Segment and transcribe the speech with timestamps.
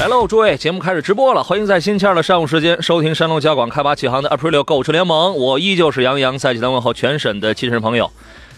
[0.00, 5.36] 来喽，诸位，节目开始直播了，欢迎在星期二的上午时间收听山东交广开发启航的 April 购车联盟。
[5.36, 8.10] 我依旧是杨洋，在济南问候全省的亲人朋友。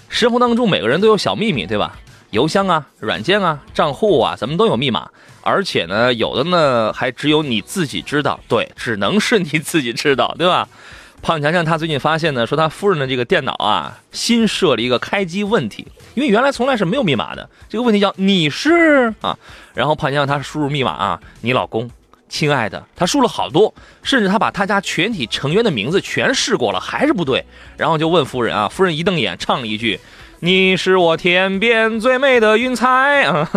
[0.09, 1.99] 生活当中每个人都有小秘密，对吧？
[2.31, 5.11] 邮箱啊、软件啊、账户啊，咱们都有密码，
[5.41, 10.69] 而且呢，有的呢还只有你自己知道，对，只能是你自己知道，对吧？
[11.23, 17.49] 胖强强他最近发现呢，说他夫人的这个电脑啊，新设了一个开机问题，因为原来从来是没有密码的。
[17.69, 19.39] 这个问题叫你是啊，
[19.73, 21.89] 然后胖强强他输入密码啊，你老公，
[22.29, 27.45] 亲爱的，他输了好多，甚至他把他家全体成员的名字全试过了，还是不对。
[27.77, 30.01] 然后就问夫人啊，夫人一瞪眼，唱了一句
[30.41, 33.49] ：“你是我天边最美的云彩啊。”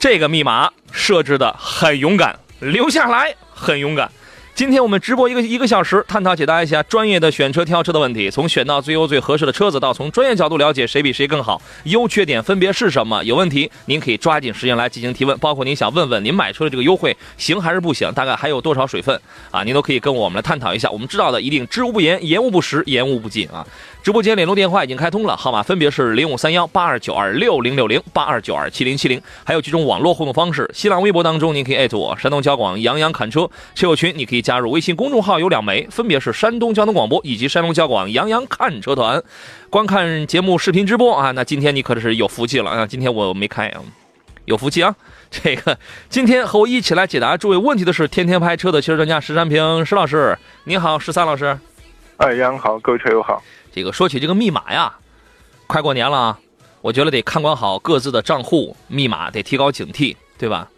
[0.00, 4.10] 这个密码设置的很勇敢，留下来很勇敢。
[4.54, 13.24] 今天我们直播一个一个小时，探讨解答一下专业的选车挑车的问题，从选到最优最合适的车子，到从专业角度了解谁比谁更好，优缺点分别是什么？
[13.24, 19.18] 有问题您可以抓紧时间来进行提问，包括您想问问您买车的这个优惠行还是不行，大概还有多少水分
[19.50, 19.64] 啊？
[19.64, 20.90] 您都可以跟我们来探讨一下。
[20.90, 23.66] 我们知道的一定知无不言，言无不实，言无不尽啊。
[24.02, 30.68] 直播间联络电话已经开通了，号码分别是零五三幺八二九二六零六零八二九二七零七零，还有几种网络互动方式。
[30.74, 39.22] 新浪微博当中您可以艾特我，山东交广杨洋侃车车友群你可以加入，微信公众号有两枚，分别是山东交通广播以及山东交广杨洋看车团。
[39.70, 42.84] 观看节目视频直播啊，那今天你可是有福气了啊！
[42.84, 43.80] 今天我没开啊，
[44.46, 44.92] 有福气啊！
[45.30, 51.56] 这个今天和我一起来解答诸位问题的是天天拍车的汽车专家石山平石老师，你好，十三老师。
[52.16, 53.40] 哎，杨好，各位车友好。
[53.72, 54.92] 这个说起这个密码呀，
[55.66, 56.38] 快过年了，啊
[56.82, 60.68] 我觉得得看管好各自的账户密码，得提高警惕，对吧？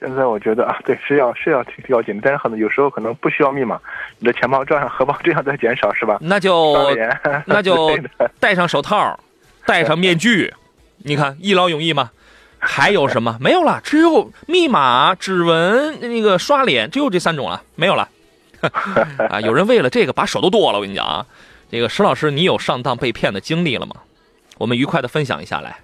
[0.00, 3.80] 现在我觉得啊，对，是要是要提高警惕，但是可能有时候可能不需要密码，
[4.18, 6.18] 你的钱包照样、荷包这样在减少，是吧？
[6.20, 6.76] 那就
[7.46, 7.96] 那就
[8.38, 9.18] 戴上手套，
[9.64, 10.52] 戴上面具，
[10.98, 12.10] 你看 一劳永逸吗？
[12.58, 13.38] 还有什么？
[13.40, 18.08] 没有了，只有密码、指纹、那个刷脸，只有这三种了，没有了。
[19.30, 21.26] 啊，有人为了这个把手都剁了，我跟你讲啊。
[21.70, 23.96] 这个石老师，你有上当被骗的经历了吗？
[24.58, 25.78] 我们愉快的分享一下来。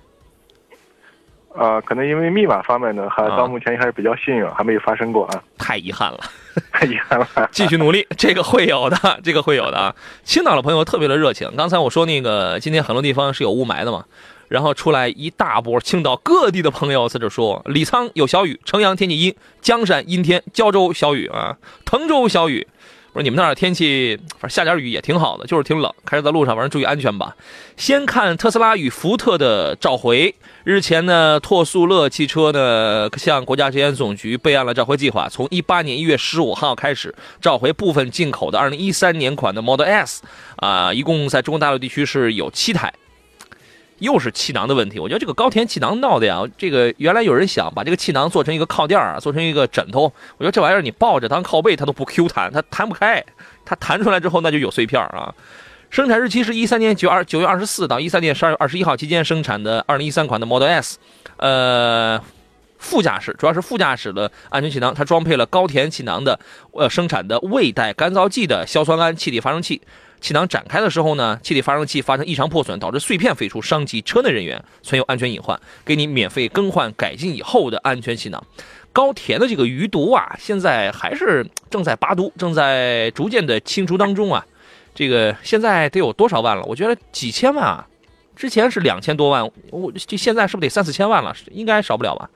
[1.55, 5.43] 啊，可能因为密码方面呢，还到目前还是比较幸运，还没有发生过啊。
[5.59, 6.21] 太遗憾了，
[6.73, 7.29] 太遗憾了。
[7.53, 9.95] 继续努力，这个会有的，这个会有的啊。
[10.25, 11.51] 青岛的朋友特别的热情。
[11.57, 14.05] 刚才我说那个今天很多地方是有雾霾的嘛，
[14.53, 22.69] 然后出来一大波青岛各地的朋友在这说，李沧有小雨，城阳天气阴，江山阴天，胶州小雨啊，滕州小雨。
[23.15, 25.91] 我说你们那儿天气，反正下点雨也挺好的，就是挺冷。
[26.05, 27.35] 开车在路上，反正注意安全吧。
[27.79, 30.35] 先看特斯拉与福特的召回。
[30.65, 40.23] 日前呢，拓速乐汽车呢向国家质检总局备案了召回计划，从一八年一月十五号开始召回部分进口的二零一三年款的 Model S，
[40.57, 42.93] 啊，一共在中国大陆地区是有七台。
[44.03, 53.25] 又是气囊的问题，我觉得这个高田气囊闹的呀，这个原来有人想把这个气囊做成一个靠垫啊，做成一个枕头，我觉得这玩意儿你抱着当靠背它都不 Q 弹，它弹不开，
[53.65, 55.33] 它弹出来之后那就有碎片啊。
[55.89, 60.99] 生产日期是一三年九二九月二十四到一三年十二月二十一号期间生产的二零一三款的 Model S，
[61.37, 62.21] 呃，
[62.79, 66.41] 副驾驶主要是副驾驶的安全气囊，它装配了高田气囊的
[66.73, 69.81] 呃生产的未带干燥剂的硝酸铵气体发生器。
[70.23, 75.61] 气囊展开的时候呢，气体发生器发生异常破损，导致碎片飞出，伤及车内人员，存有安全隐患。
[75.85, 78.43] 给你免费更换改进以后的安全气囊。
[78.93, 84.47] 高田的这个余毒啊，现在还是正在拔毒，正在逐渐的清除当中啊。
[84.95, 86.63] 这个现在得有多少万了？
[86.67, 87.89] 我觉得几千万啊，
[88.37, 91.35] 之前是两千多万，我这现在是不是得三四千万了？
[91.51, 92.31] 应该少不了吧？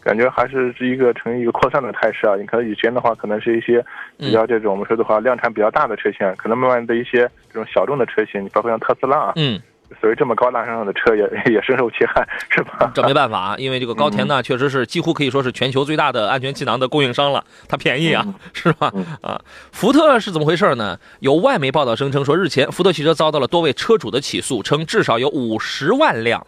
[0.00, 2.34] 感觉还是是一个呈一个扩散的态势啊！
[2.36, 3.84] 你看以前的话，可能是一些
[4.16, 9.60] 比较这种我们说的话量产比较大的车型，可能慢慢的一些这种小众的车型，你包括像特斯拉啊，嗯，
[10.00, 11.22] 所以这么高大上的车也
[11.52, 12.90] 也深受其害，是吧？
[12.94, 18.92] 这没办法，因为这个高田呢，确实是几乎可以说是全球最大的安全气囊的供应商了，它便宜啊， 是吧？
[19.22, 19.40] 啊，
[19.72, 20.98] 福特是怎么回事呢？
[21.20, 26.44] 有外媒报道声称说，日前福特汽车遭到了多位车主的起诉，称至少有五十万辆。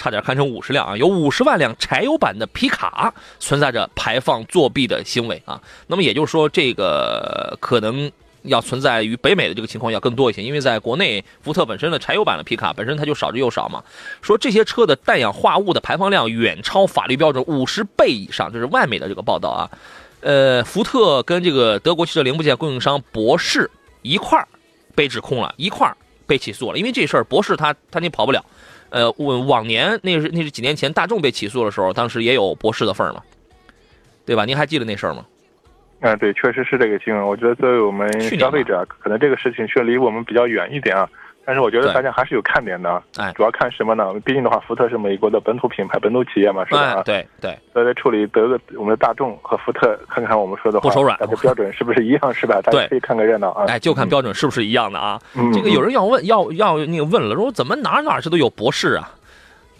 [0.00, 0.96] 差点看成五十辆啊！
[0.96, 5.60] 有五十万辆柴油版的皮卡存在着排放作弊的行为啊！
[5.88, 8.10] 那么也就是说，这个可能
[8.44, 13.84] 要存在于北美的这个情况要更多一些，因为在国内福特本身的柴油版的皮卡本身它就少之又少嘛。
[14.22, 19.68] 说这些车的氮氧化物的排放量远超法律标准五十倍以上，这是外媒的这个报道啊。
[20.22, 23.70] 呃，福特跟这个德国汽车零部件供应商博世
[24.00, 24.48] 一块儿
[24.94, 25.94] 被指控了，一块儿
[26.26, 28.42] 被起诉了，因为这事儿博世他他你跑不了。
[28.90, 33.22] 呃，往往年那是那是几年前大众被起诉的时候，当时也有博士的份儿嘛，
[34.26, 34.44] 对吧？
[34.44, 35.24] 您还记得那事儿吗？
[36.00, 37.26] 嗯，对，确实是这个新闻。
[37.26, 41.08] 我觉得作为我们消费者，可能这个事情却离我们比较远一点啊。
[41.44, 44.12] 但是我觉得大家还是有看点的，哎，主要看什么呢？
[44.24, 47.02] 毕竟的话，福特是美国的本土品牌、本土企业嘛，是吧？
[47.02, 47.58] 对对。
[47.72, 52.60] 所以在处理德国我们的大众和福特，看看我们说的话，不手软，标准是不是一样，是吧？
[52.62, 53.64] 大家可以看个热闹啊。
[53.68, 55.20] 哎，就看标准是不是一样的啊。
[55.52, 59.10] 这个有人要问，要要那个问了，说怎么哪哪这都有博士啊？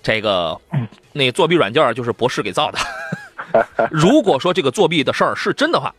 [0.02, 0.58] 这个
[1.12, 2.78] 那个作弊软件就是博士给造的。
[3.92, 5.94] 如果说这个作弊的事儿是真的话，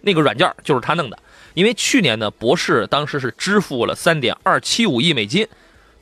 [0.00, 1.16] 那个软件就是他弄的。
[1.56, 5.48] 因为去年呢，博士当时是支付了三点二七五亿美金，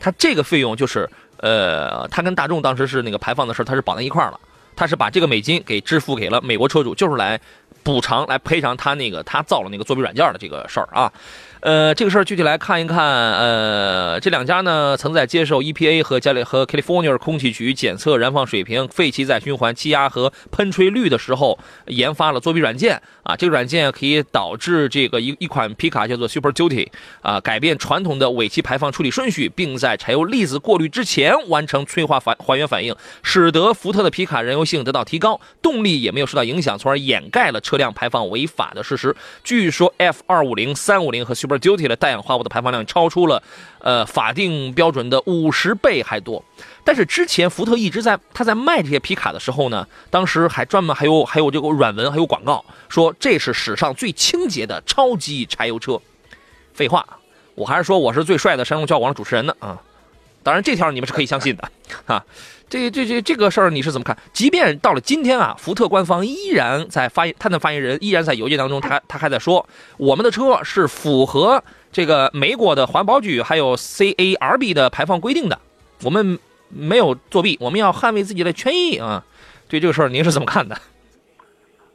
[0.00, 4.40] 他这个费用就是呃，他跟大众当时是那个排放的事他是绑在一块儿了。
[4.74, 7.40] 他是把这个美金给支付给了美国车主，就是来
[7.84, 11.12] 补偿、来赔偿他那个他造了那个作弊软件的这个事儿啊。
[11.64, 23.34] 呃，这个事儿具体来看一看，呃，这两家呢曾在接受 EPA 和加利和 California 空气局检测燃放水平、废气再循环、气压和喷吹率的时候，研发了作弊软件啊。
[23.34, 26.86] 这个软件可以导致这个一一款皮卡叫做 Super Duty
[27.22, 39.16] 啊，改变传统的尾气排放处理顺序，并在柴油粒子过滤之前完成催化反还原反应，使得福特的皮卡燃油性得到提高，动力也没有受到影响，从而掩盖了车辆排放违法的事实。
[39.42, 43.42] 据说 F 二五零、三五零和 Super Duty 的氮氧化物的排放量超出了，
[43.80, 46.44] 呃，法定标准的五十倍还多。
[46.84, 56.00] 但是之前福特一直在他在卖这些皮卡的时候呢，当时还专门还有还有这个软文还有广告说这是史上最清洁的超级柴油车。
[56.74, 57.06] 废话，
[57.54, 59.80] 我还是说我是最帅的山东交广的主持人呢啊！
[60.42, 61.70] 当然这条你们是可以相信的
[62.04, 62.24] 啊。
[62.68, 64.16] 这这这这个事儿你是怎么看？
[64.32, 71.62] 即便到了今天啊，福特官方依然在发言，他的发言人依然在邮件当中，他他还在说，我们的车是符合
[71.92, 75.58] 这个美国的环保局还有 CARB 的排放规定的，
[76.02, 76.38] 我们
[76.68, 79.24] 没有作弊，我们要捍卫自己的权益啊。
[79.68, 80.76] 对这个事儿您是怎么看的？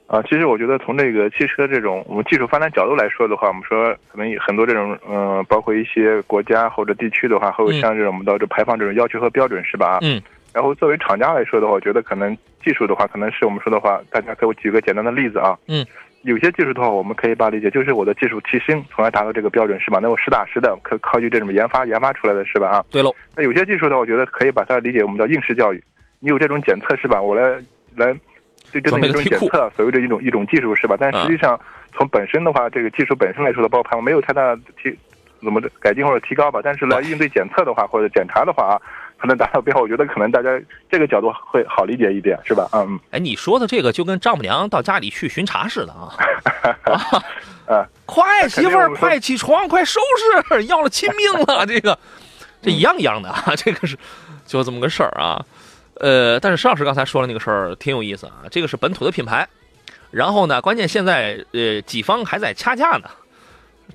[0.07, 9.99] 啊，其实我觉得从这个汽车这种我们技术发展角度来说的话，我们说可能很多这种嗯，包括一些国家或者地区的话，会有像这种我们的这排放这种要求和标准是吧？
[10.01, 10.21] 嗯。
[10.53, 15.57] 然后作为厂家来说的话，我觉得可能技术的话，可能是我们说的话，大家给我举个简单的例子啊。
[15.67, 15.85] 嗯。
[16.23, 19.99] 有些技术的话，我们可以把理解就是我的技术提升，从而达到这个标准，是吧？
[20.01, 22.67] 那我实打实的可靠据这种研发研发出来的是吧？
[22.67, 22.85] 啊。
[22.91, 23.15] 对喽。
[23.37, 25.81] 那有些技术的话，我觉得可以把它理解我们叫应试教育。
[26.19, 27.21] 你有这种检测是吧？
[27.21, 27.57] 我来
[27.95, 28.13] 来
[28.69, 30.97] 对这种一种检测，所谓的一种一种技术是吧？
[30.99, 31.57] 但实际上
[31.93, 34.53] 从本身的话，这个技术本身来说的包含没有太大
[34.83, 34.93] 提
[35.41, 36.59] 怎么改进或者提高吧。
[36.61, 38.81] 但是来应对检测的话或者检查的话啊。
[39.19, 40.49] 可能达到标，我觉得可能大家
[40.89, 42.69] 这个角度会好理解一点，是吧？
[42.71, 46.15] 嗯，哎，你说的这个就跟丈母娘到家里去巡查似的啊！
[47.67, 49.99] 啊，快媳妇儿，快起床，快收
[50.49, 51.99] 拾，要了亲命了，这个
[52.63, 53.97] 这一样一样的啊， 这个是
[54.45, 55.45] 就这么个事儿啊。
[55.95, 59.45] 呃，但是石老师刚才说的那个事儿挺有意思啊，这个是本土的品牌，
[60.11, 63.09] 然后呢，关键现在呃几方还在掐架呢。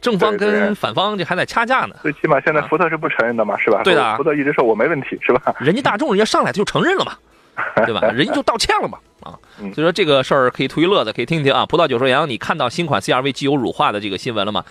[0.00, 3.82] 正方跟反方这还在掐架呢，最起码现在福特是不承认的嘛，是吧？
[3.82, 5.54] 对的，福特一直说我没问题，是吧？
[5.58, 7.12] 人家大众人家上来就承认了嘛，
[7.86, 8.00] 对吧？
[8.12, 11.64] 人家就道歉了嘛，啊，所以说这个事儿可以图一乐子，可以听听啊。
[11.66, 14.64] 葡萄酒说杨，你看到新款 CRV 机油乳化的这个新闻了吗？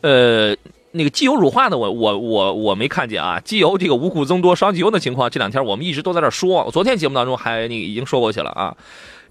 [0.00, 0.56] 呃，
[0.92, 3.38] 那个机油乳化的我我我我没看见啊。
[3.40, 8.74] 机油这个无故增多烧机油的情况，这两天我们一直都在这说，我昨天节目当中还那个已经说过去了啊。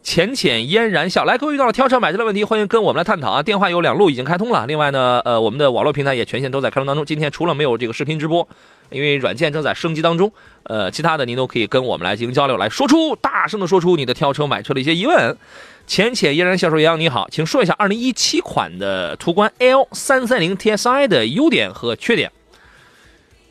[0.09, 3.43] 浅浅嫣然笑，来，各位遇到了挑车买车的问题，欢迎跟我们来探讨啊！
[3.43, 7.05] 电话有两路已经开通了，另外呢，呃，我们的网络平台也全线都在开通当中。
[7.05, 8.49] 今天除了没有这个视频直播，
[8.89, 15.37] 因为软件正在升级当中，呃，其他的您都可以跟我们来进行交流，来说出大声的说出你的挑车买车的一些疑问。
[15.85, 22.31] 浅浅嫣然笑说：“杨你好，请说一下2017款的途观 L 330 TSI 的优点和缺点。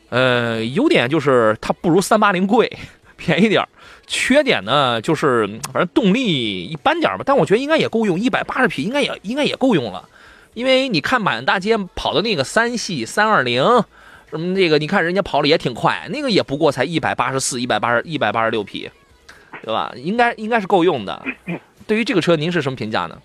[0.09, 2.69] 呃，优点就是它不如380贵，
[3.15, 3.65] 便宜点
[4.09, 10.03] 缺点呢，就是反正动力一般点吧，但我觉得应该也够用，一百八十匹应该也应该也够用了。
[10.55, 13.63] 因为你看满大街跑的那个三系三二零，
[14.31, 18.89] 什么那个，你看人家跑的也挺快，那个也不过才一百八十四、一百八十一百八十六匹，
[19.61, 19.93] 对吧？
[19.95, 21.23] 应该应该是够用的。
[21.85, 23.17] 对于这个车，您是什么评价呢？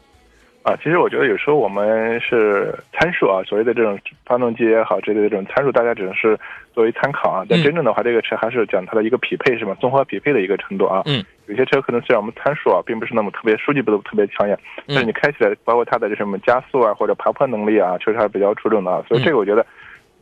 [0.65, 6.39] 啊，其实我觉得有时候我们是参数啊，所谓的这种发动机也好，这类的这种参数，大家只能是
[6.75, 7.45] 作为参考啊。
[7.49, 9.75] 但真正的话，这个车还是讲它的一个匹配，是吧？
[9.81, 11.03] 综合匹配的一个程度啊。
[11.07, 11.25] 嗯。
[11.47, 19.05] 有些车可能虽然我们参数啊，并不是那么特别，数据不都特别抢眼，但是你开起来，包括它的这什么加速啊，或者爬坡能力啊，确实还是比较出众的啊。
[19.09, 19.65] 所以这个我觉得。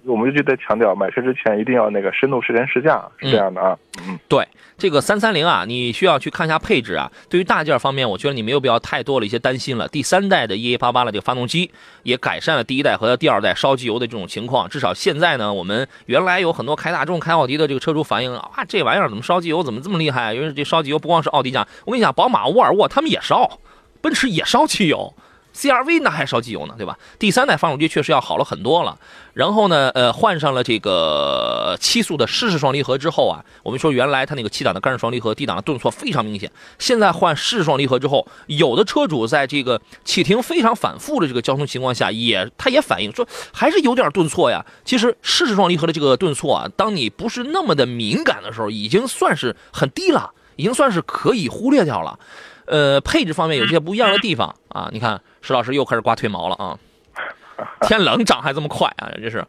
[0.05, 3.79] 我们就在强调，买车之前一定要那个深度试乘试驾，是这样的啊。
[4.09, 7.11] 嗯，对，这个三三零啊，你需要去看一下配置啊。
[7.29, 9.87] 对于大件方面，我觉得你没有必要太多的一些担心了。
[9.87, 11.71] 第三代的 EA 八八的这个发动机
[12.03, 14.69] 也改善了第一代和第二代烧机油的这种情况。
[14.69, 20.35] 至少现在呢，我们原来有很多开大众、开奥迪的这个车主反映啊，这玩意儿怎么烧机油怎么这么厉害？
[20.35, 23.61] 因为这烧机油不光是奥迪讲，我跟你讲，宝马、沃尔沃他们也烧，
[24.03, 25.15] 奔驰也烧机油。
[25.55, 26.99] CRV 那还烧机油呢，对吧？
[27.19, 28.97] 第三代发动机确实要好了很多了。
[29.35, 36.51] 然后呢，呃，换上了这个七速的湿式双离合之后啊，我们说原来它那个七档的干式双离合，低档的顿挫非常明显。
[36.79, 44.65] 现在换湿式双离合之后，有的车主在这个启停非常反复的这个交通情况下，也他也反映说还是有点顿挫呀。
[44.85, 52.19] 其实湿式双离合的这个顿挫啊，当你不是那么的敏感的时候，已经算是很低了，已经算是可以忽略掉了。
[52.67, 56.79] 呃，配置方面有些不一样的地方啊，你看石老师又开始刮腿毛了啊！
[57.83, 59.45] 天冷长还这么快啊，这是。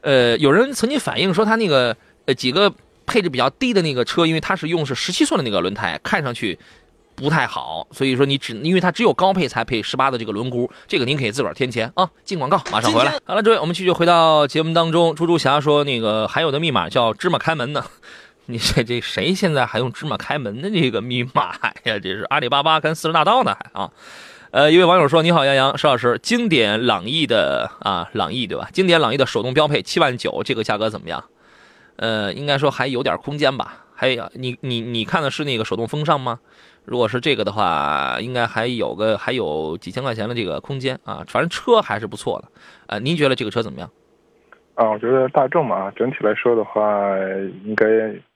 [0.00, 2.72] 呃，有人曾经反映说他那个呃几个
[3.06, 6.58] 配置比较低的那个车，因为它是用是十七寸的那个轮胎，看上去
[7.14, 12.08] 不太好，所以说你只因为它只有高配才配十八的这个轮毂，这个您可以自个儿添钱啊。
[12.24, 13.12] 进广告，马上回来。
[13.24, 15.14] 好了，诸位，我们继续回到节目当中。
[15.14, 17.84] 猪猪侠说那个还有的密码叫芝麻开门呢。
[18.46, 21.98] 你这这谁现在还用芝麻开门的这个密码呀？
[21.98, 23.90] 这是阿里巴巴跟四十大盗呢还啊？
[24.50, 28.68] 呃，一位网友说：“你好，杨洋，石老师，经典朗逸的啊，朗逸对吧？
[28.70, 31.24] 经典朗逸的手动标配七万九，这个价格怎么样？
[31.96, 33.86] 呃，应该说还有点空间吧。
[33.94, 36.38] 还有你你你看的是那个手动风尚吗？
[36.84, 41.24] 如果是这个的话，应该还有个还有几千块钱的这个空间啊。
[41.28, 42.48] 反正车还是不错的。
[42.88, 43.88] 呃，您觉得这个车怎么样？
[44.74, 46.82] 啊，我觉得大众嘛，整体来说的话，
[47.64, 47.86] 应该。”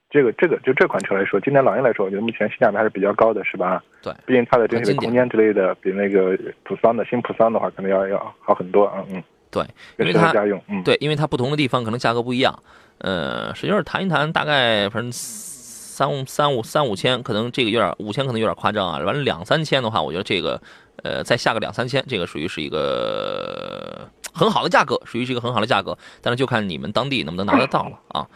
[0.08, 3.82] 这个这个就这款车来说，今年朗逸来说，我觉得目前性价比还是比较高的，是吧？
[4.02, 9.04] 对，毕竟它的整体的空间之类的，比那个普桑的新普桑的话，可能要要好很多啊。
[9.10, 9.64] 嗯，对，
[9.98, 12.56] 因为它家用，嗯，对，因为它不同的地方可能价格不一样。
[12.98, 18.98] 呃，实际上谈一谈，大概反正三五三五三五千，可能这个有点五千，可能有点夸张啊。
[19.00, 20.60] 完了两三千的话，我觉得这个
[21.02, 25.98] 呃再下个两三千，这个属于是一个很好的价格，属于是一个很好的价格。
[26.22, 28.26] 但是就看你们当地能不能拿得到了啊。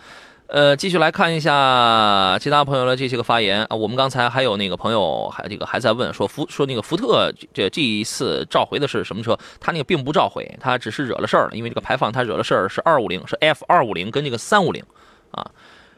[0.52, 3.76] 呃，继续来看一下其他朋友的这些个发言啊。
[3.76, 9.38] 我们刚才还有那个朋友还这个还在问说福说那个福特这这一次召回的是什么车？
[9.60, 11.50] 他那个并不召回，他只是惹了事儿了。
[11.52, 14.84] 因为这个排放他惹了事儿是二五零，是 F 二五零跟这个三五零
[15.30, 15.48] 啊。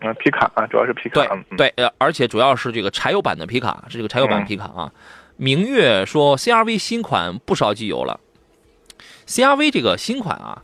[0.00, 1.26] 啊，皮卡啊，主要是皮卡。
[1.48, 4.92] 对对，呃，而且主要是这个柴油版的皮卡，是这个柴油版皮卡啊。
[5.38, 8.20] 明月说 CRV 新款不烧机油了
[9.26, 10.62] ，CRV 这个新款啊。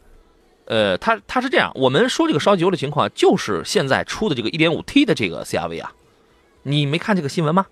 [0.68, 5.90] 呃，它它是这样，我们说这个烧机油的情况，就是现在出的这个 1.5T 的这个 CRV 啊，
[6.62, 7.64] 你没看这个新闻吗？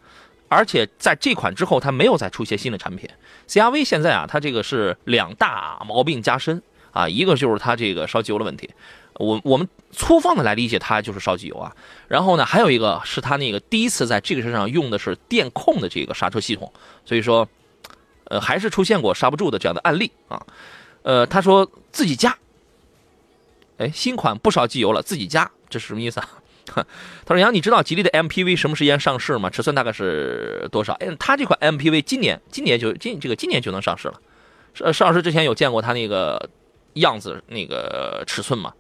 [0.49, 3.07] 而且在这款之后，它没有再出一些新的产品。
[3.49, 8.71] CRV 现在啊，它这个是两大毛病加深啊，一个就是它这个烧机油的问题，
[9.17, 11.77] 我我们粗放的来理解，它就是烧机油啊。
[12.09, 16.73] 然后呢，还有一个是它那个第一次在这个车上用的是电控的这个刹车系统，
[17.05, 17.47] 所以说，
[18.25, 20.41] 呃，还是出现过刹不住的这样的案例啊。
[21.03, 22.35] 呃，他说自己加。
[23.79, 26.29] 哎，新款不烧机油了，自己加，这是什么意思啊？
[27.25, 29.49] 他说：“杨，你知道吉利的 MPV 什么时间上市吗？
[29.49, 30.95] 尺寸大概是多少？
[30.95, 34.15] 哎，他这款 MPV 今年今年就今这个今年就能上市了。
[34.75, 36.51] 上上市之前有见过他那个
[36.95, 38.73] 样子那个尺寸吗？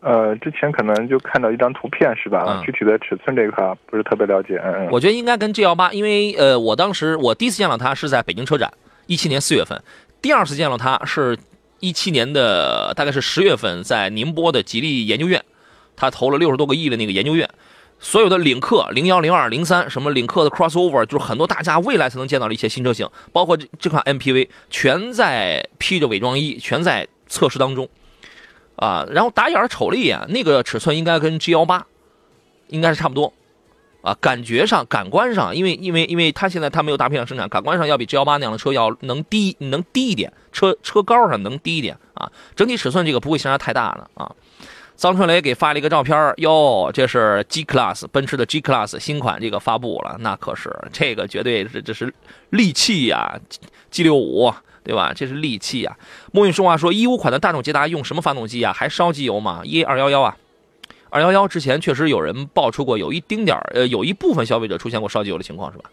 [0.00, 2.60] 呃，之前可能就看到一张图片是吧？
[2.66, 4.60] 具体的尺寸这一块不是特别了解。
[4.64, 4.88] 嗯嗯。
[4.90, 8.72] 我觉得应该跟 G 幺八，因为呃，我当时我第一次见到它是在北京车展，
[9.06, 9.80] 一七年四月份，
[10.20, 11.38] 第二次见到它是。
[11.84, 15.44] 一七年的大概是十月份，在宁波的吉利研究院，
[15.94, 17.46] 他投了六十多个亿的那个研究院，
[18.00, 27.86] 所有的领克零幺、零二、零三，什么领克的 crossover，就是很多大家未来才能见到的一些新车型，包括这这款 MPV，全在披着伪装衣，全在测试当中，
[28.76, 31.86] 啊，然后打眼瞅了一眼，那个尺寸应该跟 G 幺八
[32.68, 33.34] 应该是差不多。
[34.04, 42.30] 啊，感觉上、感官上，因为因为因为它现在它没有大批量生产，感官上要比 G 幺八那样的车要能低，能低一点，车车高上能低一点啊。
[42.54, 44.30] 整体尺寸这个不会相差太大的啊。
[44.94, 52.12] 张春雷给发了一个照片哟，这是 G Class 奔驰的 G Class 新款这个发布了，那可是这个绝对是这是
[52.50, 53.40] 利器呀
[53.90, 54.52] ，G 六五
[54.84, 55.14] 对吧？
[55.16, 55.96] 这是利器呀。
[56.30, 58.70] 莫运说话说一五款的大众捷达用什么发动机呀？
[58.70, 60.36] 还烧机油吗？E 二幺幺啊。
[61.14, 65.88] 二幺幺之前确实有人爆出过有一丁点儿，呃，有一部分消费者出现过烧机油的情况，是吧？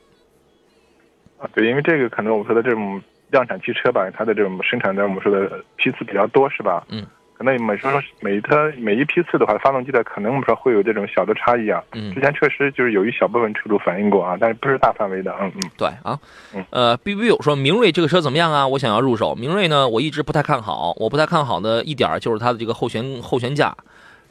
[1.38, 3.00] 啊，对，因为这个可能我们说的这种
[3.30, 6.84] 量产汽车吧，它的这种生产的我们说的批次比较多，是吧？
[6.90, 7.06] 嗯。
[7.34, 11.84] 可能每说每它每一批次的话，发动机的可能我们说会有这种小的差异啊。
[11.92, 12.12] 嗯。
[12.16, 15.32] 之前确实就是有一小部分车主反映过啊，但是不是大范围的。
[15.40, 15.70] 嗯嗯。
[15.78, 16.20] 对啊。
[16.56, 16.66] 嗯。
[16.72, 18.68] 呃，B B 有说明锐这个车怎么样啊？
[18.68, 20.96] 我想要入手明锐呢，我一直不太看好。
[20.98, 23.76] 我不太看好的一点就是它的这个后悬后悬架，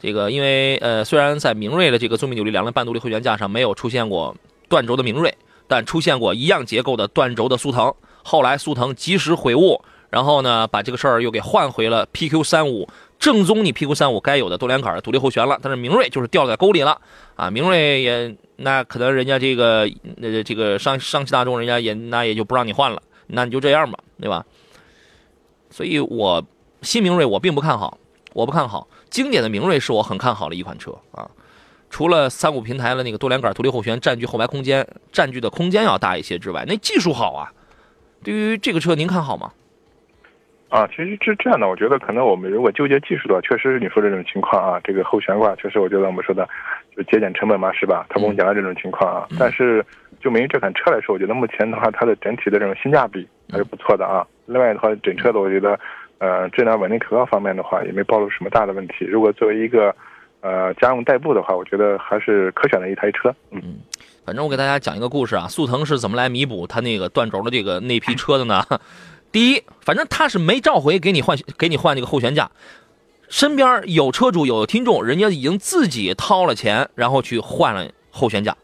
[0.01, 4.35] 这个因为呃，虽然在明锐的这个宗密扭力两轮半独立后悬架上没有出现过
[4.67, 7.93] 断轴的明锐，但出现过一样结构的断轴的速腾。
[8.23, 9.79] 后来速腾及时悔悟，
[10.09, 12.89] 然后呢，把这个事儿又给换回了 PQ 三五。
[13.19, 16.99] 正宗你 PQ 三五该有的多连杆的独立后悬了，但是明锐就是掉在沟里了
[17.35, 17.51] 啊！
[17.51, 19.87] 明锐也那可能人家这个
[20.19, 24.43] 呃这个上上汽大众人家也那也就不让你换了，那你就这样吧，对吧？
[25.69, 26.43] 所以我
[26.81, 27.99] 新明锐我并不看好，
[28.33, 28.87] 我不看好。
[29.11, 31.29] 经典的明锐是我很看好的一款车啊，
[31.91, 37.51] 除了三五平台的那个多连杆独立后悬占据后排空间占据的空间要大一些之外，那技术好啊。
[38.23, 39.51] 对于这个车您看好吗？
[40.69, 44.79] 啊，其实是这样的，我觉得可能我们如果纠结技术的话，确实是你说这种情况啊。
[44.83, 46.47] 这个后悬挂确实，我觉得我们说的
[46.95, 48.05] 就节俭成本嘛，是吧？
[48.07, 49.27] 他跟我讲了这种情况啊。
[49.37, 49.85] 但是
[50.21, 54.25] 就明于这款车来说，我觉得目前的话，它的整体的这种性价比还是不错的啊。
[54.45, 55.77] 另外的话，整车的我觉得，
[56.21, 59.05] 呃，质量稳定可靠方面的话，也没暴露什么大的问题。
[59.05, 59.93] 如果作为一个
[60.41, 63.33] 呃家用代步的话，我觉得还是可选的一台车。
[63.49, 63.79] 嗯，
[64.23, 68.63] 反正我给大家讲一个故事啊，速腾是怎么来弥补它那个断轴的这个那批车的呢？
[69.33, 72.51] 第一，反正它是没召回给你换给你换这个后悬架，
[73.27, 78.55] 身边有车主有听众，人家已经自己掏了钱，然后去换了后悬架，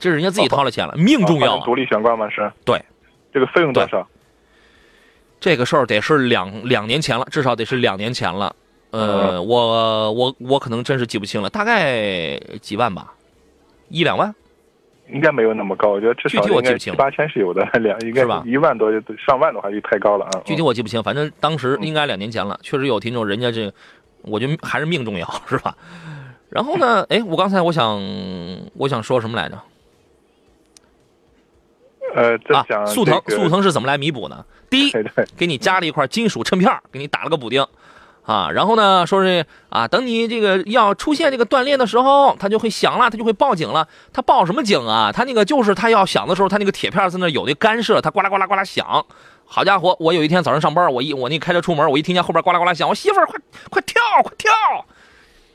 [0.00, 1.60] 这是人家自己掏了钱了，命重要。
[1.60, 2.28] 独立悬挂吗？
[2.30, 2.50] 是。
[2.64, 2.82] 对。
[3.32, 4.04] 这个费用多少？
[5.40, 8.54] 这个事儿得是两两年前了，至少得是两年前了。
[8.90, 13.14] 呃，我我我可能真是记不清了，大概几万吧，
[13.88, 14.34] 一两万。
[15.12, 20.42] 应该没有那么高，我觉得至少应该七八千是有的，两应该一万多上万的话就太高了啊。
[20.44, 23.72] 具体我记不清，反正当时应该两年前了，确实有听众，人家这，
[24.22, 25.76] 我觉得还是命重要，是吧？
[26.48, 28.00] 然后呢，哎，我刚才我想
[28.74, 29.58] 我想说什么来着？
[32.14, 34.44] 呃，啊，速腾速腾是怎么来弥补呢？
[34.70, 34.92] 第一，
[35.36, 37.66] 给你加了一块金属衬片，给你打了个补丁。
[38.22, 43.88] 啊，然后呢，说是啊，等你这个要出现这个断裂的时候，它就会响了，它就会报警了。
[44.12, 45.10] 它报什么警啊？
[45.10, 49.04] 它那个就是它要响的时候，它那个铁片在那有的干涉，它呱啦呱啦呱啦响。
[49.46, 53.36] 好家伙，我有一天早上上班，我一我那开车出门，我一听见后边呱啦呱啦响，我媳妇儿快
[53.68, 54.52] 快跳快跳！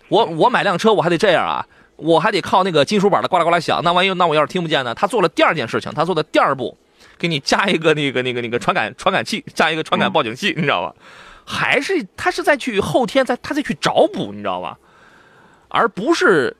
[0.10, 3.82] 我我买辆车我还得这样啊，我还得靠那个金属板的呱啦呱啦响。
[3.84, 4.94] 那万一那我要是听不见呢？
[4.94, 6.78] 他做了第二件事情，他做的第二步，
[7.18, 10.96] 给你加一个那个那个那个传感传感器，加一个传感报警器，你知道吧？
[11.46, 14.78] 还是他是在去后天在他再去找补，你知道吧？
[15.68, 16.56] 而不是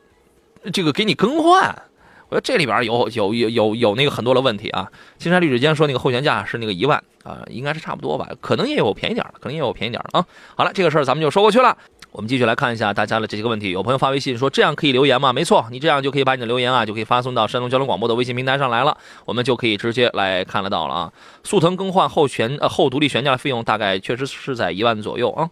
[0.74, 1.84] 这个给你更换。
[2.28, 4.92] 我觉得这里边有有有有有那个很多的问题啊。
[5.20, 8.28] 青山绿水间说那个后悬架是那个一万啊，应该是差不多吧？
[8.42, 10.26] 可能也有便宜点的，可能也有便宜点的啊。
[10.56, 11.78] 好了，这个事儿咱们就说过去了。
[12.16, 13.72] 我们继续来看一下大家的这些个问题。
[13.72, 21.12] 有朋友发微信说：“这样可以留言吗？”没错，你这样就可以把你的留言啊，就可以发送到山东交通广播的微信平台上来了，我们就可以直接来看得到了啊。
[21.44, 25.50] 速腾更换后悬呃后独立悬架费用大概确实是在一万左右啊。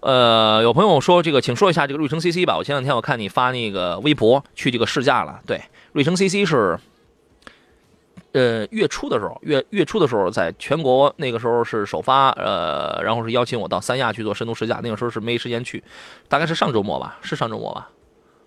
[0.00, 2.56] 呃，有朋友说这个，请说一下这个瑞城 CC 吧。
[2.56, 6.76] 我前两天我看你发那个微博去这个试驾了，对，瑞城 CC 是。
[8.32, 14.80] 呃，月初的时候，月月初的时候，在全国那个时候是首发，呃，然后是邀请我到三亚去做深度试驾。
[14.82, 15.82] 那个时候是没时间去，
[16.28, 17.90] 大概是上周末吧，是上周末吧，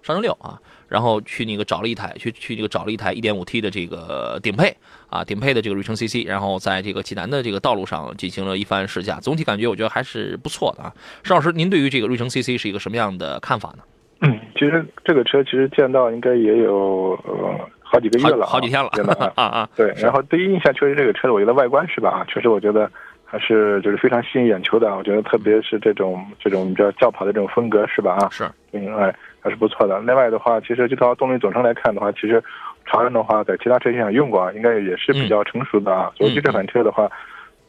[0.01, 0.57] 上周六啊。
[0.87, 4.73] 然后去那个找了一台，去去这个找了一台 1.5T 的这个顶配
[5.09, 9.19] 啊，顶配的这个瑞城 CC，然后在这个济南的这个道路上进行了一番试驾。
[9.19, 10.93] 总体感觉我觉得还是不错的啊。
[11.23, 13.83] 邵老师，您对于这个瑞城 CC 是一个什么样的看法呢？
[14.21, 17.59] 嗯，其实这个车其实见到应该也有呃。
[17.93, 19.69] 好几个月了，好几天了，真的 啊啊！
[19.75, 22.09] 对，然后第一印象确实这个车，我觉得外观是吧？
[22.09, 22.89] 啊，确实我觉得
[23.23, 24.95] 还是就是非常吸引眼球的。
[24.97, 28.13] 我觉得特别是这种这种叫轿跑的这种风格是吧？
[28.13, 29.99] 啊，是，嗯，哎，还是不错的。
[29.99, 32.43] 另外的话，其实这套动力总成来看的话，其实
[32.83, 36.11] 长安的话在其他车型上用过啊，应该也是比较成熟的啊。
[36.15, 37.07] 所以这款车的话，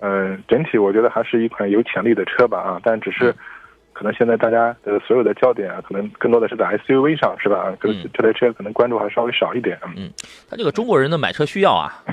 [0.01, 3.35] 嗯，整体我觉得还是一款有潜力的车吧啊，但只是。
[3.95, 7.73] 可能现在大家呃所有的焦点啊，可能更多的是在 SUV 上，是吧？
[7.81, 9.79] 可能这台车可能关注还稍微少一点。
[9.97, 10.11] 嗯，
[10.51, 12.05] 它这个中国人的买车需要啊，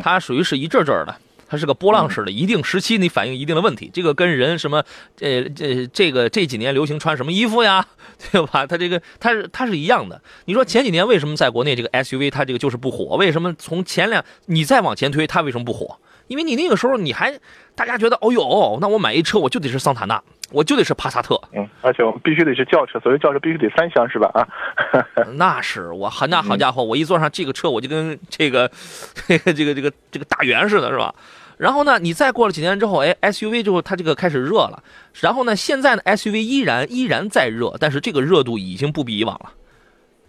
[0.00, 1.14] 它属于是一阵阵的，
[1.48, 3.90] 它是个波浪式的，一定时期你反映一定的问题。
[3.92, 4.84] 这个跟人什么，
[5.20, 7.84] 呃，这这个这几年流行穿什么衣服呀，
[8.32, 8.66] 对吧？
[8.66, 10.20] 它这个它是它是一样的。
[10.44, 13.16] 你说前几年为什么在国内这个 SUV 它这个就是不火？
[13.16, 15.98] 为什么从前两你再往前推它为什么不火？
[16.26, 17.38] 因为你那个时候你还
[17.74, 20.22] 大家觉得哦哟，那我买一车我就得是桑塔纳。
[20.52, 24.30] 我就得是帕萨特，嗯，而且我们必须得是轿车，所谓轿车必须得三厢，是吧？
[24.32, 24.46] 啊，
[25.34, 28.70] 那是我，那好家伙，我一坐上这个车，我就跟这个
[29.26, 31.12] 这个这个这个这个大圆似的，是吧？
[31.56, 34.80] 然后呢，你再过了几年之后，哎，SUV 之后它这个开始热了。
[35.20, 39.50] 然后呢，现在呢 SUV 依然依然在热，但是这个热度已经不比以往了。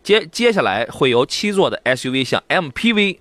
[0.01, 3.19] 接接下来会由七座的 SUV 向 MPV，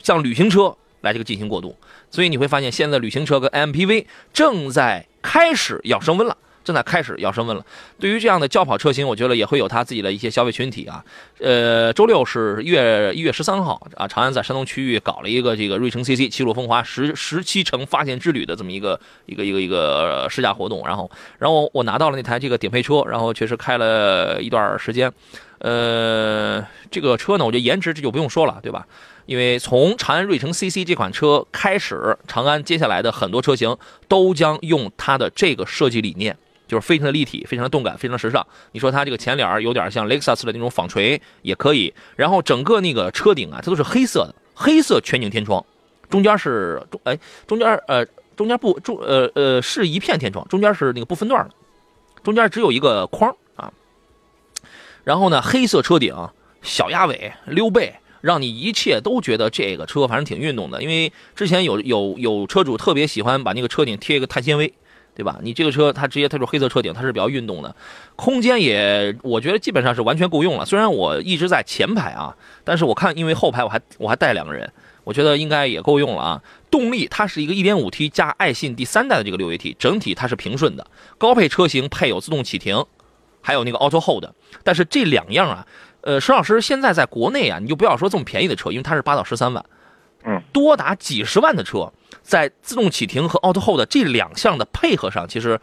[0.00, 1.76] 向旅行车来这个进行过渡。
[2.10, 6.36] 所以你会发现，现在旅行车跟 MPV 正在开始要升温了。
[6.64, 7.62] 正在开始要升温了。
[8.00, 11.04] 对于这样的轿跑车型，我觉得也会有它自己的一些消费群体啊。
[11.38, 20.82] 呃，周六是一月一月十三号啊，长安在山东区域搞了一个这个瑞城 CC 七路风华十十七城发现之旅的这么一个一个一个一个试驾活动。
[20.86, 25.12] 然后，然后我拿到了那台这个顶配车，然后确实开了一段时间。
[25.58, 28.86] 呃，这个车呢，我觉得颜值这就不用说了，对吧？
[29.26, 33.76] 因为从长安瑞城 CC 这款车开始，长安接下来的很多车型
[34.08, 36.36] 都将用它的这个设计理念。
[36.66, 38.44] 就是非常的立体，非常的动感，非常时尚。
[38.72, 41.92] 你说它这个前脸有点像雷克萨斯的那种纺锤，也可以。
[42.16, 45.62] 然后整个那个车顶啊，它都是黑色的，黑色全景天窗，
[46.08, 51.54] 中间是中哎，中间呃中间不中呃呃是一片天窗，中间是那个不分段的，
[52.22, 53.70] 中间只有一个框啊。
[55.04, 56.16] 然后呢，黑色车顶，
[56.62, 60.82] 小鸭尾，溜背，让你一切都觉得这个车反正挺运动的。
[60.82, 64.72] 因为之前有有有车主特别喜欢把那个车顶贴一个碳纤维。
[65.16, 65.38] 对吧？
[65.42, 67.76] 你这个车它直接它就黑色车顶，它是比较运动的，
[68.16, 70.64] 空间也我觉得基本上是完全够用了。
[70.64, 74.68] 虽然我一直在前排啊，但是我看因为后排我还我还带两个人，
[75.04, 76.42] 我觉得应该也够用了啊。
[76.68, 80.84] 动力它是一个 1.5T 加爱信第三代的这个六 AT，整体它是平顺的。
[81.16, 82.84] 高配车型配有自动启停，
[83.40, 84.24] 还有那个 Auto Hold。
[84.64, 85.64] 但是这两样啊，
[86.04, 89.64] 呃，石老师现在在国内啊，你就不要说这么便宜的车，因为它是八到十三万，
[90.24, 91.90] 嗯，多达几十万的车。
[92.22, 95.58] 在自动启停和 Auto Hold 这两项的配合上，其实，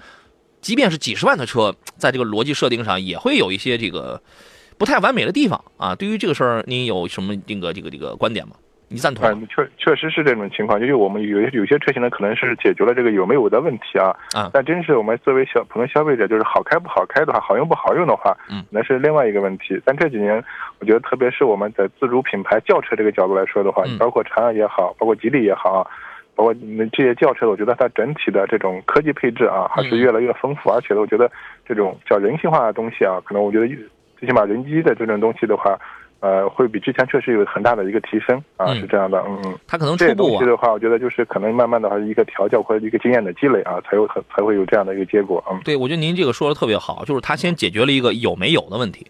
[0.60, 4.21] 即便是几十万的车，在这个逻辑设定上也会有一些这个
[4.77, 5.95] 不太完美的地方啊。
[5.95, 8.56] 对于这个事儿，您有什么这个这个这个观点吗？
[8.91, 9.47] 你赞同？
[9.47, 14.13] 确确实是这种情况，就是我们有有些车型呢，可能是解决了这个有没有的问题啊。
[14.36, 14.49] 啊。
[14.54, 19.82] 但真是我们作为小普通消费者，就是好开不好开的话，好用不好用的话，嗯，那是另外一个问题。
[19.86, 20.43] 但这几年，
[20.80, 25.89] 我觉得特别是我们在自主品牌轿车这个角度来说的话，包括长安也好，包括吉利也好。
[26.34, 30.71] 包括你们这些轿车，我觉得它整体的这种科技配置啊，还是越来越丰富。
[30.71, 31.30] 而且呢，我觉得
[31.67, 33.67] 这种叫人性化的东西啊，可能我觉得
[34.17, 35.77] 最起码人机的这种东西的话，
[36.21, 39.21] 呃，会比之前确实有很大的一个提升啊，是这样的。
[39.27, 39.60] 嗯嗯。
[39.67, 45.43] 它可能这些东西的话，我觉得就是可能慢慢的话一个调教或者一个经验的积累啊，才有才会有这样的一个结果。
[45.51, 49.05] 嗯，对，我觉得您这个说的特别好，就是他先解决了一个有没有的问题。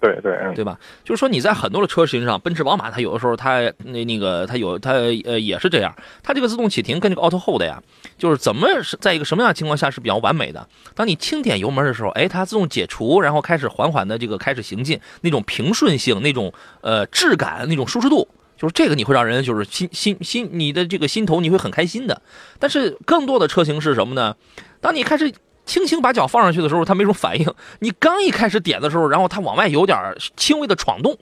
[0.00, 0.78] 对对，对吧？
[1.02, 7.82] 就是说你在很多的车型上，奔驰、宝马，它有的时候它那那个它有它呃也是这样，它这个自动启停跟这个 Auto Hold 呀，
[8.16, 10.68] 就是怎么是在一个什么样的情况下是比较完美的？
[10.94, 22.22] 当你轻点油门的时候，哎，它自动解除，然后开始缓缓的这个开始行进，那种平顺性、那种呃质感、那种舒适度，就是这个你会让人就是心心心你的这个心头你会很开心的。
[22.60, 24.36] 但是更多的车型是什么呢？
[24.80, 25.34] 当你开始。
[25.68, 27.54] 轻轻把脚放上去的时候，它没什么反应。
[27.78, 29.96] 你刚一开始点的时候，然后它往外有点
[30.34, 31.16] 轻微的闯动，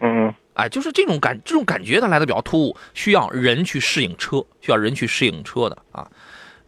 [0.00, 6.06] 嗯，哎，就是这种感，这种感觉它来的比较突兀，需要人去适应车，需要人去适应车的啊。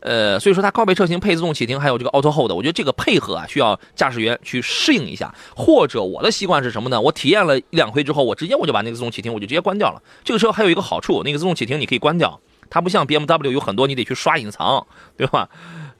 [0.01, 5.35] 呃，所以说它高配车型配自动启停，还有这个 Auto Hold，我觉得这个配合啊，需要驾驶员去适应一下。
[5.57, 7.01] 或者我的习惯是什么呢？
[7.01, 10.01] 我体验了一两回之后，我直接我就把那个自动启停我就直接关掉了。
[10.23, 15.49] 这个车还有一个好处，那个自动启停你可以关掉，它不像 BMW 有很多你得去刷隐藏，对吧？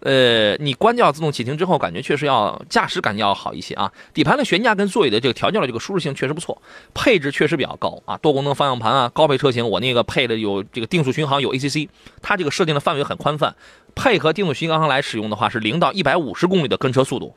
[0.01, 3.93] 呃，你关掉自动启停之后，感觉确实要驾驶感觉要好一些啊。
[4.15, 6.63] 底盘的悬架跟座椅的这个调教的这个舒适性确实不错，
[6.95, 8.17] 配置确实比较高啊。
[8.19, 11.89] 多功能方向盘啊，高配车型我那个配的有这个定速巡航，有 ACC，
[12.23, 13.57] 它这个设定的范围很宽泛，
[13.97, 17.35] 配合定速巡航来使用的话，是零到一百五十公里的跟车速度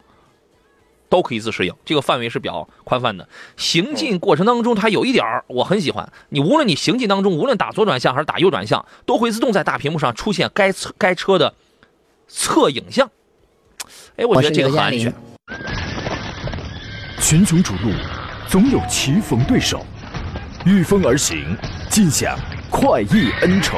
[1.10, 3.28] 都可以自适应，这个范围是比较宽泛的。
[3.58, 11.56] 行进过程当中，它有一点我很喜欢，你无论你行进当中，无论打左转向还是打右转向，都会自动在大屏幕上出现该车该车的。
[12.34, 13.10] 测影像，
[14.16, 15.14] 哎，我觉得这个很安全。
[17.20, 17.92] 群雄逐鹿，
[18.48, 19.86] 总有棋逢对手，
[20.66, 21.56] 御风而行，
[21.90, 22.38] 尽享
[22.70, 23.78] 快意恩仇。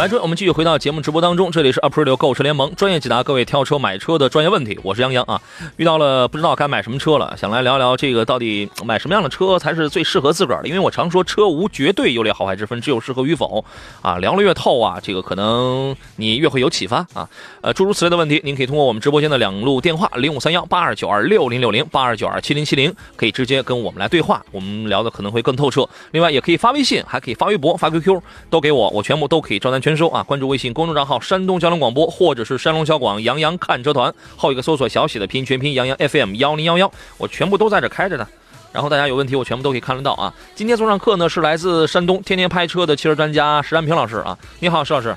[0.00, 5.38] 来，这我们继续回到节目直播当中，这里是 April 购车联盟专业解答各位挑车买车的专业问题，我是杨洋啊。
[5.76, 10.68] 遇到了不知道该买什么车了，想来聊聊这个到底买什么样的车才是最适合自个儿的？
[10.68, 13.62] 因为我常说车无绝对优劣好坏之分，只有适合与否
[14.00, 14.16] 啊。
[14.16, 17.28] 聊了越透啊，这个可能你越会有启发啊。
[17.60, 25.86] 呃，诸如此类的问题，您可以通过我们直播间的两路电话零五三幺八二九二六零六零八二九二七零七零，可以直接跟我们来对话，我们聊的可能会更透彻。
[26.12, 30.22] 另外，也可以发微信，还可以发微博、发 QQ，都给我，我全部都可以照单全收啊。
[30.22, 30.72] 关注微信。
[30.72, 38.26] 公众账号山东交通广播，或者是山东小广杨洋看车团，后一个搜索小写的拼音全拼杨洋 FM 幺零幺幺，我全部都在这开着呢。
[38.72, 40.32] 然后大家有问题，我全部都可以看得到啊。
[40.54, 44.38] 今天坐上课呢，是来自山东天天拍车的汽车专家石安平老师啊。
[44.60, 45.16] 你好，石老师。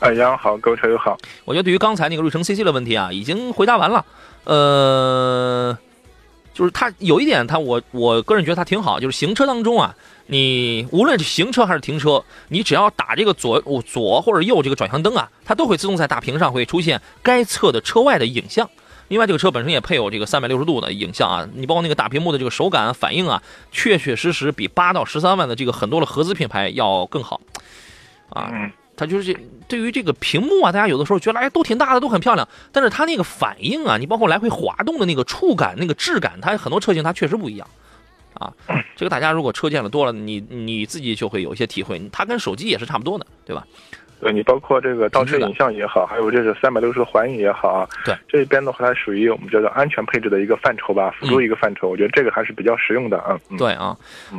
[0.00, 1.16] 哎，杨好，各位车友好。
[1.44, 4.04] 我觉得对于刚才那个瑞城 CC 的问题啊，已经回答完了。
[4.44, 5.78] 呃，
[6.54, 9.94] 就是它有一点，它我我个人觉得它挺好，就是行车当中啊。
[10.26, 18.68] 你无论是行车还是停车，你只要打这个左左或者右这个转向灯啊，它都会自动在大屏上会出现该侧的车外的影像。
[19.08, 27.40] 另外，这个车本身也配有这个三百六十度的影像啊，你包括那个大屏幕的这个手感反应啊，确确实实比八到十三万的这个很多的合资品牌要更好
[28.30, 28.50] 啊。
[28.96, 29.36] 它就是
[29.68, 37.66] 对于这个屏幕啊，大家有的时候觉得哎都挺大的，都很漂亮，但是它那个反应啊，你包括来回滑动的那个触感、那个质感，它很多车型它确实不一样。
[38.34, 38.52] 啊，
[38.96, 42.00] 这个大家如果车见了多了，你你自己就会有一些体会。
[42.10, 43.66] 它跟手机也是差不多的，对吧？
[44.22, 51.88] 对你包括这个倒车影像也好，还有这个三百六十度环影也好啊，对这边的话，它属于我们叫做安全配置的一个范畴吧，辅助一个范畴。
[51.88, 53.36] 我觉得这个还是比较实用的啊。
[53.58, 53.96] 对啊，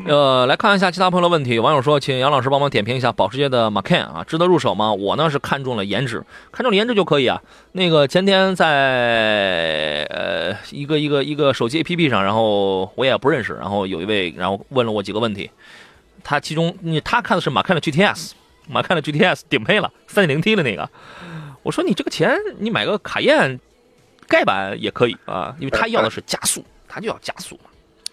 [0.08, 1.60] 呃，来看一下其他朋友的问题。
[1.60, 4.94] 网友说，请杨老师帮忙点评一下保时捷的 Macan 啊，值得入手吗？
[4.94, 7.42] 我呢是看中了颜值，看中了颜值就可以啊。
[7.74, 15.52] 那个前天在呃一个一个一个手机 APP 上，然后我也不认识，然后有一位然后问了我几个问题，
[16.24, 18.32] 他其中你他看的是马看的 GTS。
[18.68, 20.90] 马看的 GTS 顶配了，三点零 T 的那个。
[21.64, 23.60] 我说你这个钱，你买个卡宴
[24.28, 27.70] 盖板也可以啊，因为他要的是加速， 他就要加速嘛。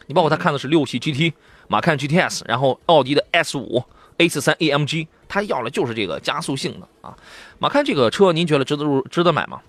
[0.07, 1.33] 你包括他看的是六系 GT，
[1.69, 3.83] 马看 GTS，然后奥迪的 S 五
[4.19, 7.17] A 四三 AMG，他要的就是这个加速性的啊。
[7.59, 9.61] 马看这个车，您觉得值得入值得买吗？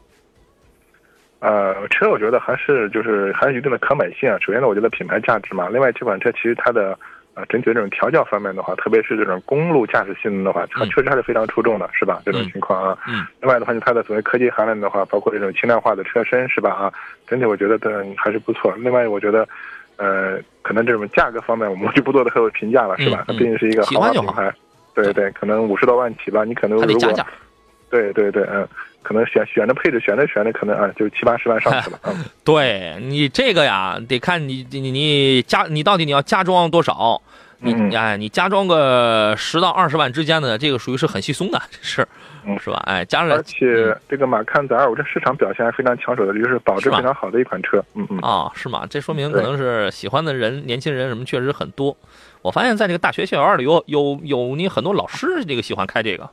[1.40, 4.38] 呃，车我觉得还是就是还是一定的可买性啊。
[4.40, 5.70] 首先呢，我觉得品牌价值嘛。
[5.70, 6.98] 另外，这款车其实它的。
[7.34, 12.22] 啊，整体的这种调教方面的话，特别是这种公路驾驶性能的话，它确实还是非常出众的，是吧？
[12.26, 12.98] 这种情况啊。
[13.08, 13.26] 嗯。
[13.42, 16.72] 另外的话，就它的所谓科技含量的话，包括这种轻量化的车身，是吧？
[16.72, 16.94] 啊，
[17.28, 18.74] 整体我觉得的还是不错。
[18.78, 19.48] 另外，我觉得，
[19.96, 23.24] 呃，可能这种价格方面，我们就不做的很有评价了，是吧？
[23.28, 24.54] 它毕竟是一个豪华品牌。
[24.94, 26.44] 对对，可能五十多万起吧。
[26.44, 27.14] 你可能如果。
[27.92, 28.68] 对对对，嗯。
[29.04, 32.00] 可能选选的配置选的选的可能啊，就七八十万上去了。
[32.06, 37.20] 嗯对你这个呀，得看你你你加你到底你要加装多少？
[37.58, 42.08] 你哎，你加装个十到二十万之间的，这个属于是很稀松的，这是
[42.60, 42.84] 是吧？
[42.86, 47.84] 哎，加上而且这个马看在二五这市场表现还非常抢手的，就是保值非常好的一款车。
[47.96, 48.86] 嗯嗯啊，是吗？
[48.88, 51.98] 这说明可能是喜欢的人，年轻人什么确实很多。
[52.44, 56.30] 我发现在这个大学校园里有有有你很多老师这个喜欢开这个。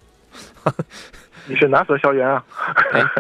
[1.48, 2.44] 你是哪所校园啊？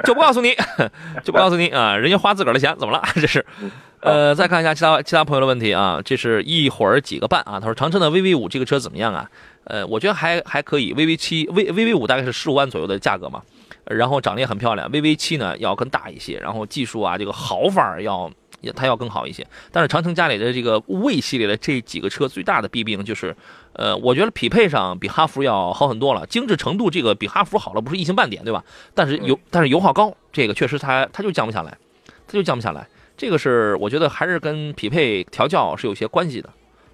[0.04, 0.54] 就不告诉你，
[1.24, 1.96] 就不告诉你啊！
[1.96, 3.02] 人家花自个儿的钱，怎么了？
[3.14, 3.44] 这是。
[4.00, 6.00] 呃，再看一下其他其他朋友的问题啊。
[6.04, 7.58] 这是一会儿几个半啊？
[7.58, 9.28] 他说长城的 VV 五这个车怎么样啊？
[9.64, 10.94] 呃，我觉得还还可以。
[10.94, 13.42] VV 七 V VV 五大概是十五万左右的价格嘛，
[13.86, 14.88] 然后长得也很漂亮。
[14.90, 18.30] VV 七呢要更大一些，然后技术啊这个豪范儿要。
[18.60, 23.32] 也它要更好一些，但是长城家里的这个魏系列的这几个车最大的弊病就是，
[23.78, 28.64] 呃，我觉得匹配上比哈弗要好很多了，精致程度这个比哈弗好了不是一星半点，对吧？
[28.92, 31.78] 但是油但是油耗高，这个确实它它就降不下来，
[32.26, 32.84] 它就降不下来，
[33.16, 36.50] 这个是我觉得还是跟匹配调教是有些关系的，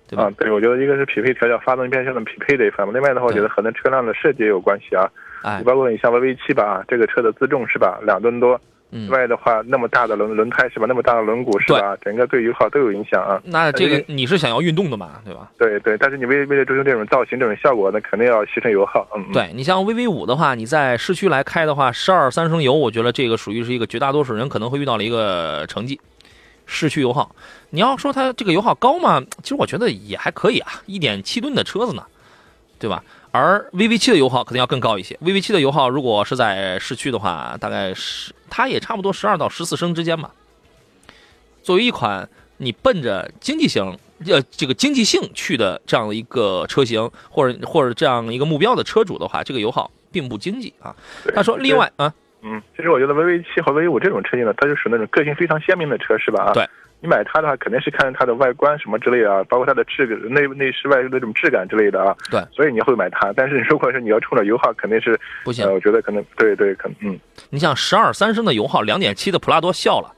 [0.07, 0.25] 对吧？
[0.25, 5.11] 啊，对，我觉得一个是匹配调教，发动机变速箱的匹配这一方面，另外的话，我觉得可能车辆的设计也有关系啊，
[5.43, 8.61] 哎，你包括你像 VV 七吧，这个车的自重是吧，两吨多。
[9.11, 10.87] 外的话，那么大的轮轮胎是吧？
[10.89, 11.97] 那么大的轮毂是吧？
[12.03, 13.41] 整个对油耗都有影响啊。
[13.45, 15.51] 那这个你是想要运动的嘛，对吧？
[15.59, 19.07] 对对，但是你为为了追求这种造型、这种效果，那肯定要牺牲油耗。
[19.17, 26.01] 嗯，对你像 VV 五的话，你在市区来开的话，十二三升油，我觉得这个属于是一个绝大多数人可能会遇到的一个成绩。
[26.67, 27.31] 市区油耗，
[27.69, 32.03] 你要说它这个油耗高嘛，其实我觉得也还可以啊，一点七吨的车子呢，
[32.85, 33.03] 对吧？
[33.31, 35.19] 而 VV 七的油耗可能要更高一些。
[35.23, 40.31] VV 七的油耗如果是在市区的话，大概是它也差不多十二到十四升之间吧。
[41.63, 50.95] 作为一款你奔着经济型呃这个经济性去的这样的一个车型，或者或者这样一个目标的车主的话，这个油耗并不经济啊。
[51.35, 56.45] 他说，另外啊，嗯，其实我觉得 VV 七和 VV 五这种车型呢，它就属于那种个性非常鲜明的车，是吧？
[56.45, 56.69] 啊，对。
[57.05, 62.17] 你买它的话，肯定是看它的外观什么之类的啊，包括它的质内内饰外那种质感之类的啊。
[62.31, 62.43] 对。
[62.51, 65.71] 所以你会买它，但是如果是你要冲着油耗，肯定是不行。
[65.71, 67.21] 我觉得可能对对，可能嗯。
[67.51, 70.15] 你像十二三升的油耗，两点七的普拉多笑了。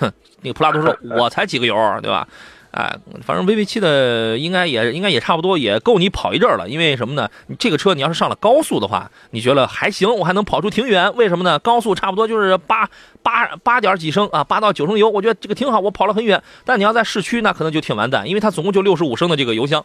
[0.00, 2.28] 哼，那个普拉多说： “我才几个油，对吧？”
[2.76, 6.68] 哎，反正 VV 七的应该也应该也差不多，也够你跑一阵了。
[6.68, 7.26] 因为什么呢？
[7.46, 11.10] 你这个车你要是上了高速的话，你觉得还行，我还能跑出挺远。
[11.16, 11.58] 为什么呢？
[11.60, 12.86] 高速差不多就是八
[13.22, 16.42] 八八点几升啊，八到九升油，我觉得这个挺好，我跑了很远。
[16.66, 19.82] 但你要在市区，那可能就挺完蛋，因为它总共就六十五升的这个油箱。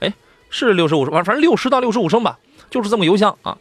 [0.00, 0.10] 哎，
[0.48, 2.38] 是六十五升，反正六十到六十五升吧，
[2.70, 3.58] 就是这么油箱啊。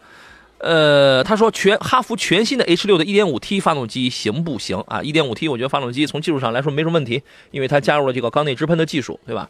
[0.59, 9.47] 呃，他说全哈弗全新的 H 六的 1.5T 发动机行不行啊？1.5T 我觉得发动机从技术上来说没什么问题，因为它加入了这个缸内直喷的技术，对吧？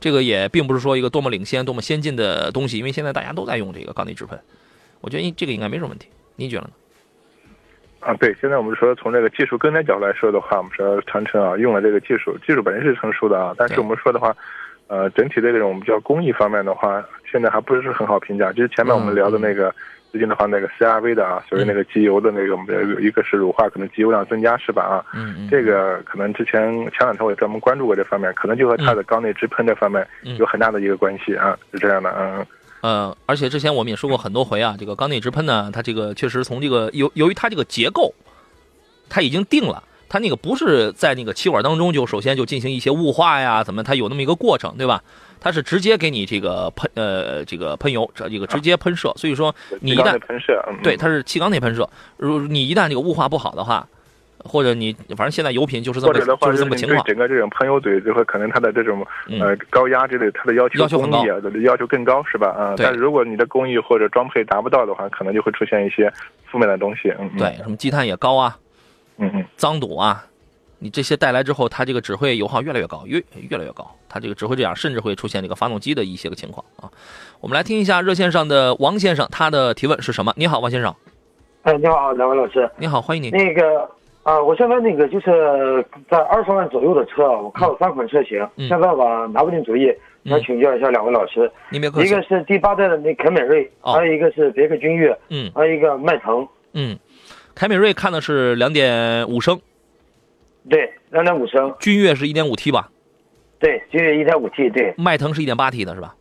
[0.00, 4.38] 这个也并不是说一个多么领先、多么先进的东西，因为现在大家都在用这个缸内直喷，
[5.00, 6.08] 我觉得这个应该没什么问题。
[6.36, 6.70] 你觉得呢？
[8.00, 14.36] 啊，对，现在我们说从这个技术更新角度来说的话，我们说长城啊用了这个技术，技术本身是成熟的啊，但是我们说的话，
[14.88, 18.52] 呃，整体的这种我们叫工艺方面的话，现在还不是很好评价。
[18.52, 19.74] 就是前面我们聊的那个。
[20.10, 24.82] 最近的话，那个 CRV 的啊，所谓那个机油的那个，一个是乳化，可能机油量增加是吧？
[24.82, 30.06] 啊，嗯嗯，这个可能之前前两天我也专门关注过这方面，可能就和它的缸内直喷这方面
[30.38, 32.46] 有很大的一个关系啊，是这样的，嗯。
[32.82, 38.12] 呃，而且之前我们也说过很多回啊，这个缸内直喷呢，它这个确实从这个由由于它这个结构，
[39.08, 45.02] 它已经定了，它那个不是在那个气管当中就首先就进行一些雾化呀，怎么它有那么一个过程，对吧？
[45.40, 51.88] 它是直接给你这个喷呃这个喷油这这个直接喷射，所以说你一旦喷射，对，它是气缸内喷射。
[52.16, 53.86] 如你一旦这个雾化不好的话，
[54.38, 57.02] 或者你反正现在油品就是这么就是这么情况。
[57.04, 59.06] 整个这种喷油嘴就会可能它的这种
[59.40, 62.48] 呃高压之类，它的要求工艺啊要求更高是吧？
[62.48, 66.12] 啊，但是如果你的工艺或者装配达不到的话，可能就会出现一些
[66.46, 67.12] 负面的东西。
[67.18, 68.56] 嗯，对，什么积碳也高啊，
[69.18, 70.24] 嗯嗯，脏堵啊。
[70.82, 76.90] 你这些带来之后，它这个只会油耗越来越高，越越来越高，它这个只会这样，甚至会出现这个发动机的一些个情况啊。
[77.38, 80.32] 我们来听一下热线上的王先生，他的提问是什么？
[80.36, 80.94] 你好，王先生。
[81.62, 82.68] 哎，你好，两位老师。
[82.78, 83.28] 你好，欢迎你。
[83.28, 83.86] 那个
[84.22, 91.50] 啊，我现在那个就是在二十万左右的车，我看了三款车型，现在吧拿不定主意，想请教一下两位老师。
[91.68, 92.08] 你别客气。
[92.08, 96.48] 一个是第八代的那凯美瑞，还有一个是别克君越，嗯，还有一个迈腾。
[96.72, 96.98] 嗯，
[97.54, 99.60] 凯美瑞看的是两点五升。
[100.68, 101.74] 对，两点五升。
[101.80, 102.90] 君越是一点五 T 吧？
[103.58, 104.68] 对，君越一点五 T。
[104.70, 106.14] 对，迈腾是一点八 T 的是吧？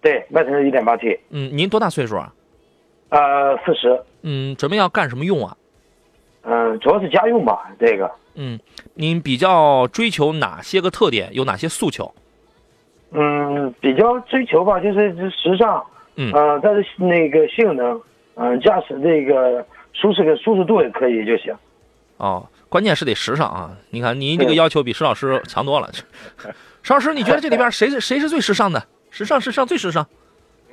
[0.00, 1.18] 对，迈腾是一点八 T。
[1.30, 2.32] 嗯，您多大岁数啊？
[3.10, 4.00] 呃，四十。
[4.22, 5.56] 嗯，准备要干什么用啊？
[6.42, 8.10] 嗯，主要是家用吧，这个。
[8.34, 8.58] 嗯，
[8.94, 11.28] 您比较追求哪些个特点？
[11.32, 12.14] 有哪些诉求？
[13.10, 15.84] 嗯，比较追求吧，就是时尚。
[16.16, 16.30] 嗯。
[16.32, 18.00] 呃，但是那个性能，
[18.36, 21.54] 嗯，驾驶这个舒适的舒适度也可以就行。
[22.18, 22.46] 哦。
[22.68, 23.76] 关键是得时尚啊！
[23.90, 25.90] 你看，您这个要求比石老师强多了。
[26.82, 28.84] 石老师，你觉得这里边谁是谁是最时尚的？
[29.10, 30.06] 时尚，时尚，最时尚。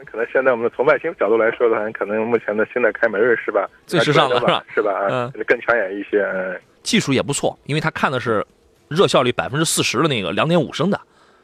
[0.06, 3.68] 可能现在我们从外形角度来说的话，可能目前的新的凯美瑞是吧？
[3.88, 4.64] 最时尚的是吧？
[4.74, 4.92] 是吧？
[5.10, 6.22] 嗯，更抢眼一些。
[6.34, 8.46] 嗯，技术也不错，因为它看的是
[8.88, 11.00] 热效率百分之四十的那个两点五升的。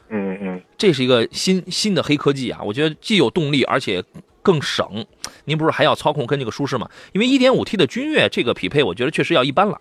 [0.09, 2.59] 嗯嗯，这是一个新新的黑科技啊！
[2.63, 4.03] 我觉得既有动力，而且
[4.43, 5.05] 更省。
[5.45, 6.89] 您不是还要操控跟这个舒适吗？
[7.13, 9.79] 因为一点五 T 的君越这个匹配，我觉得确实要一般了。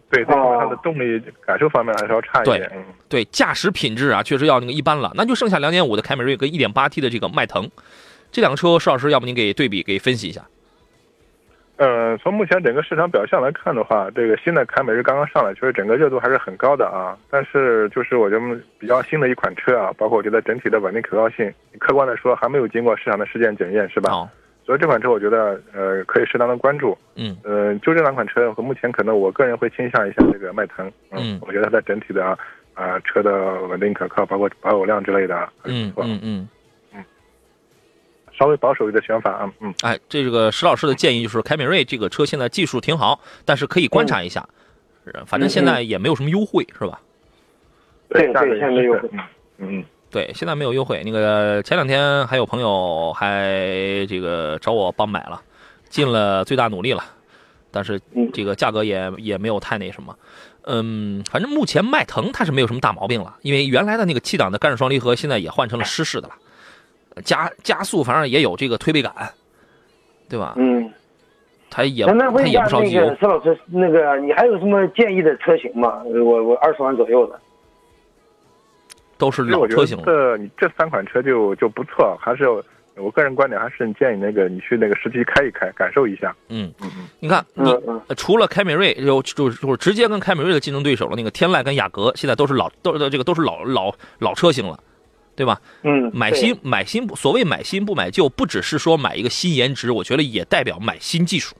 [0.10, 2.70] 对，这方面它的动力感受方面还是要差一点。
[3.08, 5.10] 对，驾驶品质啊，确实要那个一般了。
[5.14, 7.70] 那就剩下两点五的凯美瑞跟一点八 T 的这个迈腾，
[8.30, 10.42] 这两个车，邵老师，要不您给对比，给分析一下？
[11.76, 17.16] 呃，从目前整个市场表现来看的话，这个新的凯美瑞刚刚上来，其实整个热度还是很高的啊。
[17.30, 24.28] 但是就是我觉得比较新的一款车啊，包括我觉得整体的稳定可靠性，客观来说还没有经过市场的实践检验，是吧？
[24.68, 32.38] 所以这款车我觉得呃可以适当的关注，嗯，呃就这两款车和目前可能我个人会倾向一下这个迈腾，嗯，我觉得它在整体的
[32.74, 36.48] 啊车的稳定可靠，包括保有量之类的，嗯嗯嗯
[36.92, 37.02] 嗯，
[38.38, 44.46] 稍微保守一点选法啊，嗯，哎，这个石老师的建议就是凯美瑞这个车现在技术挺好，但是可以观察一下，
[45.24, 47.00] 反正现在也没有什么优惠是吧？
[48.10, 49.10] 对对，现在没有，
[49.56, 49.82] 嗯。
[50.10, 51.02] 对，现在没有优惠。
[51.04, 55.42] 那个前两天还有朋友还这个找我帮买了，
[55.88, 57.04] 尽了最大努力了，
[57.70, 58.00] 但是
[58.32, 60.16] 这个价格也也没有太那什么。
[60.64, 66.34] 嗯，反正目前迈腾它是没有什么大毛病了，因为原来的那个七档的干式双离合现在也换成了湿式的了，
[67.22, 69.12] 加加速反正也有这个推背感，
[70.28, 70.54] 对吧？
[70.56, 70.90] 嗯，
[71.70, 72.12] 它也它
[72.46, 73.14] 也不烧机油。
[73.20, 76.02] 石老师，那个你还有什么建议的车型吗？
[76.04, 77.38] 我我二十万左右的。
[79.18, 80.04] 都是老车型了。
[80.06, 82.48] 这你这三款车就就不错，还是
[82.96, 86.34] 我个人观点还是建议那个你去那个实际开一开，感受一下。
[86.48, 87.64] 嗯嗯嗯，你看你
[88.16, 94.78] 除了凯美瑞，就就就是直接跟凯美瑞的竞争对手了，那个天籁跟雅阁，现在都是老都是这个都是老老老车型了，
[95.36, 95.60] 对吧？
[95.82, 101.54] 嗯，买新买新，所谓买新不买旧，不只是说买一个新颜值，我觉得也代表买新技术。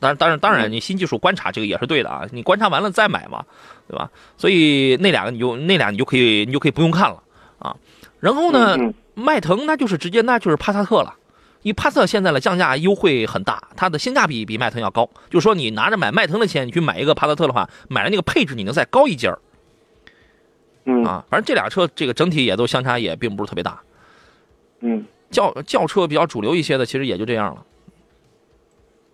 [0.00, 3.44] 当然，当然，当然，你新技术观察这个也是对的啊，你观察完了再买嘛，
[3.88, 4.10] 对吧？
[4.36, 7.22] 所以那两个你就那俩你就可以你就可以不用看了
[7.58, 7.74] 啊。
[8.20, 8.76] 然后呢，
[9.14, 11.14] 迈腾那就是直接那就是帕萨特了，
[11.62, 15.08] 因为帕萨特现在的降价优惠很大，它的性价比比迈腾要高。
[15.30, 19.38] 就是说你拿着买迈腾的钱，你去买一个帕萨特的话，买的那个配置你能再高一截儿。
[20.84, 23.80] 嗯啊，反正这俩车这个整体也都相差也并不是特别大。
[24.80, 27.64] 嗯，轿轿车比较主流一些的，其实也就这样了。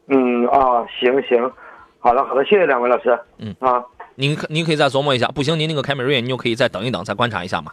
[0.06, 1.50] 嗯啊，行行，
[1.98, 3.18] 好的好的，谢谢两位老师。
[3.38, 3.82] 嗯啊，
[4.16, 7.72] 您可您可以再琢磨一下，不行您那个凯美瑞，您就可以再等一等，再观察一下嘛。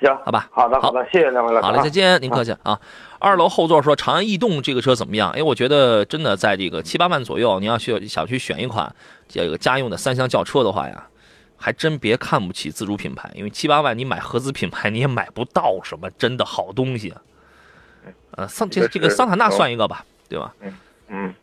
[0.00, 1.66] 行，好吧，好的好的，谢谢两位老师。
[1.66, 2.80] 好嘞，再见，您客气啊。
[3.18, 5.30] 二楼后座说长安逸动这个车怎么样？
[5.32, 8.94] 哎，我觉得真的在这个七八万左右，你要去想去选一款
[9.28, 11.06] 这个家用的三厢轿车的话呀，
[11.56, 17.12] 还真别看不起自主品牌，因为七八万你买合资品牌你也买不到什么真的好东西。
[18.30, 20.54] 呃，桑这这个桑塔纳算一个吧，对吧？
[20.60, 20.72] 嗯。
[21.12, 21.34] 嗯，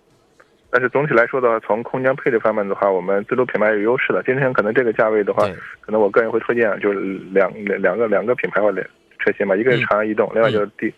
[0.70, 4.22] 但是总体来说的话，从空间配置方面的话，我们自主品牌有优势的。
[4.24, 5.47] 今天可能这个价位的话，
[5.80, 6.99] 可能我个人会推荐就是
[7.32, 8.86] 两两两个两个品牌或者
[9.20, 10.93] 车型吧，一个是长安逸动，另外就是帝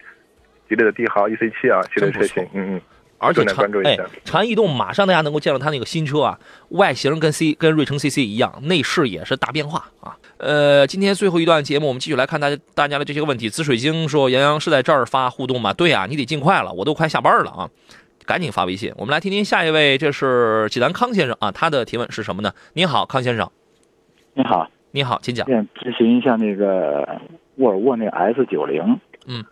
[0.67, 2.43] 吉利的帝豪 EC 七啊系列车型。
[2.53, 2.81] 嗯嗯，
[3.19, 6.39] 而且长哎，长安逸动马上大家能够见到它那个新车啊，
[6.69, 10.17] 外形跟 C 跟瑞城 CC 一样，内饰也是大变化啊。
[10.37, 13.49] 呃，今天最后一段节目，我们继续来看大家大家的这些个问题。
[13.49, 17.69] 紫水晶说：“杨洋是在这儿发互动吗？”对啊，你得尽快了，我都快下班了啊。
[18.29, 22.53] 赶紧发微信，我们来听听下一位，这是济南康先生啊，他的提问是什么呢？
[22.73, 23.49] 您好，康先生。
[24.35, 25.47] 你好，你好，请讲。
[25.47, 27.19] 想咨询一下那个
[27.55, 29.43] 沃尔沃那 S 九零，嗯，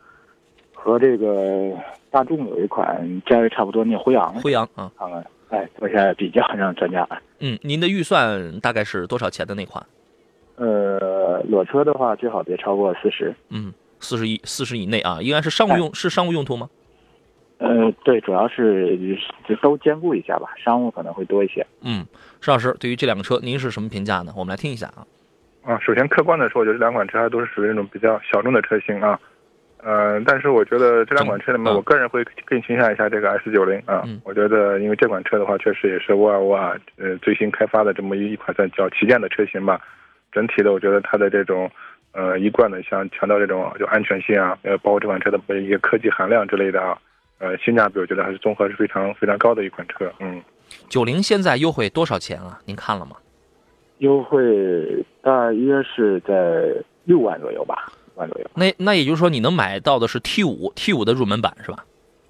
[0.76, 1.74] 和这个
[2.12, 7.04] 大众有一款价位差不多那辉昂，辉昂啊，看看，哎，做一下比较，让专家。
[7.40, 9.84] 嗯，您的预算大概是多少钱的那款？
[10.58, 13.34] 呃，裸车的话最好别超过四十。
[13.50, 16.70] 嗯，四十一，四十以内啊，应该是商务用，是商务用途吗？
[17.60, 18.98] 呃，对，主要是
[19.48, 21.66] 就都兼顾一下吧，商务可能会多一些。
[21.82, 22.06] 嗯，
[22.40, 24.32] 石老师，对于这两个车，您是什么评价呢？
[24.38, 25.02] 我们来听一下啊。
[25.64, 29.20] 啊，首先客观的说，我觉得这两款车还都是属于那种比较小众的车型啊。
[29.84, 34.04] 呃，但是我觉得这两款车里面，我个人会更倾向一下这个 S 九零啊。
[34.06, 39.80] 嗯、我觉得，因为这款车的话，确实也是沃尔沃啊，呃，最新开发的这么一款算叫旗舰的车型吧。
[40.32, 41.70] 整体的，我觉得它的这种
[42.12, 46.98] 呃一贯的像强调这种就安全性啊，呃，包括这款车的一些科技含量之类的啊。
[47.40, 50.12] 呃，性价比我觉得还是综合是非常非常高的一款车。
[50.20, 50.42] 嗯，
[50.90, 52.60] 九零现在优惠多少钱啊？
[52.66, 53.16] 您看了吗？
[54.00, 56.74] 优惠大约是在
[57.06, 58.48] 六万左右吧，万左右。
[58.56, 61.86] 那那也就是说，你能买到的是 T 五 T 五的入门版是吧？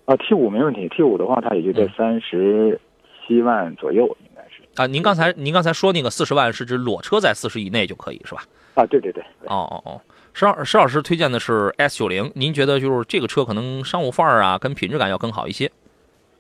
[0.06, 2.80] 啊，T 五没问题，T 五的话它也就在三十
[3.26, 4.62] 七万左右，应该是。
[4.76, 8.44] 啊，您刚才您刚才说那个四十万是指裸车在四十以内就可以是吧？
[8.76, 9.24] 啊，对对对。
[9.48, 10.02] 哦哦哦。
[10.38, 15.68] 石老石老师推荐的是 S 九零，您觉得就是这个车可能商务范儿啊，跟品质感要更好一些。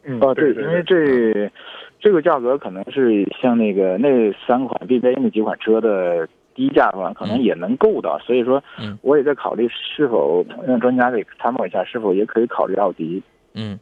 [0.04, 1.52] 嗯，哦，对，因为这
[2.00, 13.24] 这个价格可能是像那个那三款 BBA 那几款车的低价的话，可能也能够到，所以说，嗯，我也在考虑是否让专家给参谋一下，是否也可以考虑奥迪。
[13.56, 13.80] 嗯，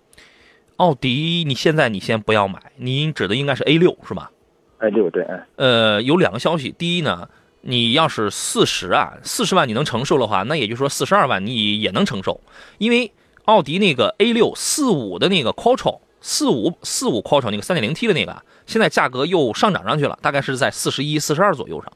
[0.78, 4.32] 奥迪你现在你先不要买，您指的应该是 A 六是吧
[4.80, 7.28] ？A 六对，呃，有两个消息，第一呢。
[7.68, 12.39] 你要是四十啊，四十万你能承受的话，那也就是说四十二万你也能承受，
[12.78, 13.11] 因为
[13.45, 21.91] 奥迪那个 A 六四五的那个 Quattro 四五四五 Quattro 那个三点零 T 的那个，现在价格又上涨上去了，大概是在四十一、四十二左右上。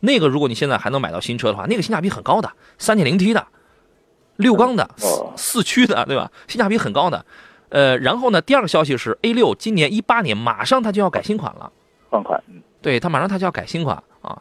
[0.00, 3.46] 那个如果你现在还能买到新车的话，那个性价比很高的，三点零 T 的，
[4.36, 4.90] 六缸的，
[5.36, 6.32] 四驱的，对吧？
[6.48, 7.24] 性价比很高的。
[7.68, 11.72] 呃，然后呢，第二个消息是 A 六今年一八年马上它就要改新款了，
[12.10, 12.42] 换款，
[12.82, 14.36] 对，它马上它就要改新款啊。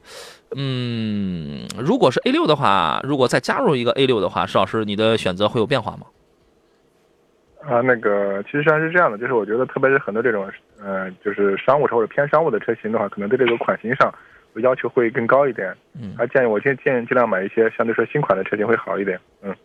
[0.56, 6.08] 嗯，如果是 A 六的话，如果再加入一个 A 六的话，石老师，你的选择会有变化吗？
[7.62, 10.50] 啊，那个其实上是这样的，就是我觉得，特别是很多这种
[10.82, 14.14] 呃，就是商务车或者偏商务的车型的话，可能对这个款型上
[14.56, 15.74] 要求会更高一点。
[15.94, 19.20] 嗯，还建议我建建议尽量买一些相对说新款的车型会好一点。
[19.44, 19.56] 嗯，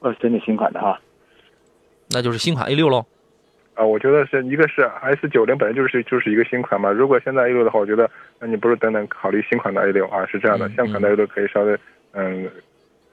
[0.00, 0.98] 哦，真的新款的哈，
[2.10, 3.04] 那就是新款 A 六喽。
[3.74, 8.08] 啊，我觉得是一个是 S 九零本来就是就是一个新款嘛，如果现在 A 六的话，我觉得
[8.38, 11.76] 那你不如等等考虑新款的 A 六啊，是这样的，现款的 A 六可以稍微
[12.12, 12.48] 嗯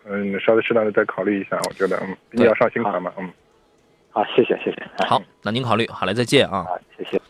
[0.06, 3.30] 嗯稍微适当的再考虑一下，我觉得嗯，毕竟要上新款嘛，嗯。
[4.12, 5.06] 好，谢谢谢谢。
[5.06, 6.64] 好，那您考虑好嘞，再见啊。
[6.64, 7.22] 好，谢谢。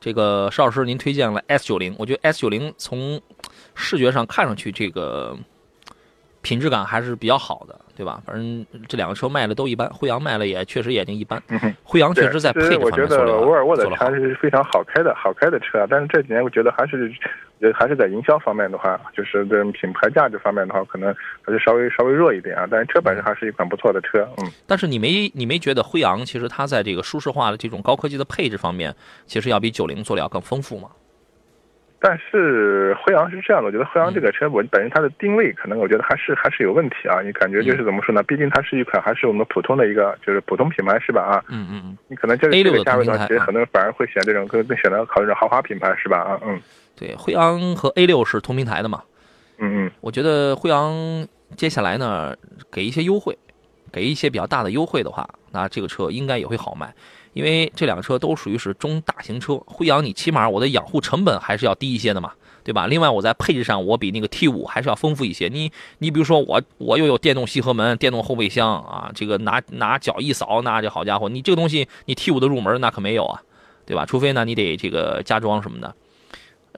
[0.00, 3.20] 这个邵老师，您推荐了 S 九零，我觉得 S 九零从
[3.74, 5.36] 视觉上看上去这个
[6.42, 8.20] 品质感还是比较好的，对吧？
[8.26, 11.40] 反正这两个车卖的都一般，辉昂卖了也确实也就一般。
[11.82, 15.86] 辉昂确实在配置我觉得沃尔沃的车是非常好开的，好开的车。
[15.88, 17.12] 但是这几年我觉得还是，
[17.72, 22.66] 还是在营销方面的话，就是这品牌价值方面的话，可能还是稍微稍微弱一点啊。
[22.68, 24.50] 但是车本身还是一款不错的车，嗯。
[24.66, 28.92] 但是你没你没觉得辉昂其实它在这个舒适化的这种高科技的配置方面，
[29.26, 30.88] 其实要比九零做的要更丰富吗？
[32.04, 37.22] 但是辉昂是这样的，我觉得辉昂这个车，我本身它的定位可能我觉得还是还是有问题啊。
[37.22, 38.20] 你感觉就是怎么说呢？
[38.24, 41.22] 毕竟它是一款还是我们普通的一个就是普通品牌是吧？
[41.22, 41.98] 啊，嗯嗯嗯。
[42.08, 46.18] 你可能这这个价位段，其实很多人反而会选这种更更选择考虑这种豪华品牌是吧？
[46.18, 46.60] 啊，嗯。
[46.96, 49.04] 对，辉昂和 A 六是同平台的嘛？
[49.58, 49.90] 嗯嗯。
[50.00, 50.92] 我觉得辉昂
[51.56, 52.34] 接下来呢，
[52.72, 53.38] 给一些优惠，
[53.92, 56.92] 给一些比较大的优惠的话，那这个车应该也会好卖。
[57.32, 62.86] 因为这两个车都属于是中大型车，辉阳你起码我的养护成本还是要低一些的嘛，对吧？
[62.86, 65.48] 另外我在配置上我比那个 T 五还是要丰富一些。
[65.48, 73.40] 你你比如说我我又有电动吸合门、电动后备箱啊，这个拿拿脚一扫，那这好家伙，你这个东西你 T 五的入门那可没有啊，
[73.86, 74.04] 对吧？
[74.04, 75.94] 除非呢你得这个加装什么的。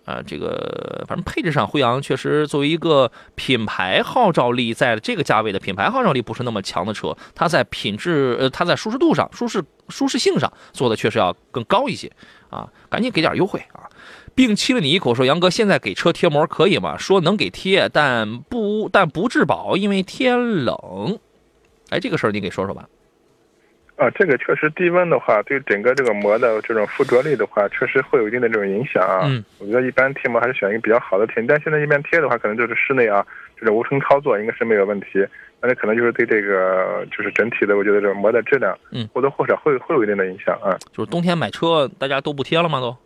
[0.04, 12.10] 啊，这个反正配置上，辉昂确实作为一个品牌号召力在这个价位的品牌号召力不是那么强的车，它在品质呃，它在舒适度上、舒适舒适性上做的确实要更高一些
[12.50, 12.68] 啊！
[12.90, 13.88] 赶紧给点优惠啊！
[14.34, 21.18] 并亲了你一口说：“杨哥，现在给车贴膜可以吗？”说能给贴，但不但不质保，因为天冷。
[21.90, 22.88] 哎，这个事儿你给说说吧。
[23.96, 29.20] 啊，这个确实低温的话，对整个这个膜的这种附着力的话，确实会有一定的这种影响啊。
[29.24, 33.24] 嗯，我觉得一般贴膜还是选一个比较好的贴，但现在一般贴的话，可能就是室内啊，
[33.58, 35.24] 就是无尘操作应该是没有问题，
[35.60, 40.76] 但是可能就是对这个就是整体的，我觉得这个膜的质量，嗯，或多或少会会有一定的影响啊。
[40.92, 42.80] 就是冬天买车，大家都不贴了吗？
[42.80, 42.96] 都？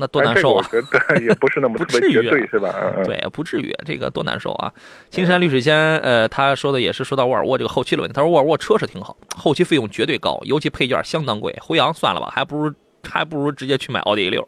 [0.00, 0.64] 那多难受啊！
[0.72, 2.72] 我觉得 也不是那么特别绝对，是吧？
[3.04, 4.72] 对，不至于，这个多难受啊！
[5.10, 8.14] 青山绿水仙，呃，他说的也是说到沃尔沃这个后期的问题。
[8.14, 11.52] 他说沃尔沃车是挺好，后期费用绝对高，尤其配件相当贵。
[11.60, 12.72] 辉昂算了吧，还不如
[13.02, 14.46] 还不如直接去买奥迪 A 六。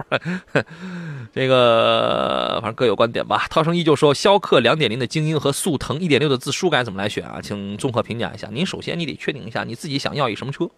[1.34, 3.46] 这个反正各有观点吧。
[3.51, 7.40] 涛声依旧说，逍客两点零的精英和速腾一点六的自输该怎么来选啊？
[7.42, 8.48] 请综合评价一下。
[8.53, 10.68] 您首先你得确定一下你自己想要一什么车。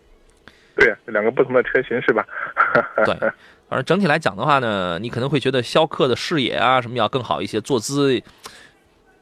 [0.75, 2.27] 对，两个不同的车型是吧？
[3.05, 3.31] 对。
[3.73, 8.23] 反正整体来讲的话呢，你可能会觉得逍客的视野啊什么要更好一些，坐姿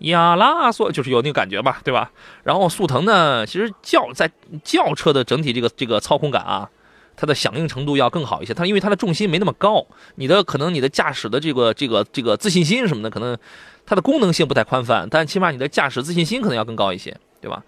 [0.01, 2.11] 呀啦索就是有那个感觉吧，对吧？
[2.43, 4.29] 然后速腾呢，其实轿在
[4.65, 6.69] 轿车的整体这个这个操控感啊，
[7.15, 8.53] 它的响应程度要更好一些。
[8.53, 9.87] 它因为它的重心没那么高，
[10.17, 13.39] 你的可能你的驾驶的这个这个这个自信心什么的，可能
[13.87, 17.63] 它的功能性不太宽泛，但起码你的驾驶自信心可能要更高一些，对吧？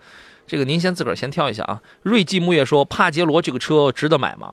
[0.48, 1.80] 这个您先自个儿先挑一下啊。
[2.02, 4.52] 瑞记木叶说，帕杰罗这个车值得买吗？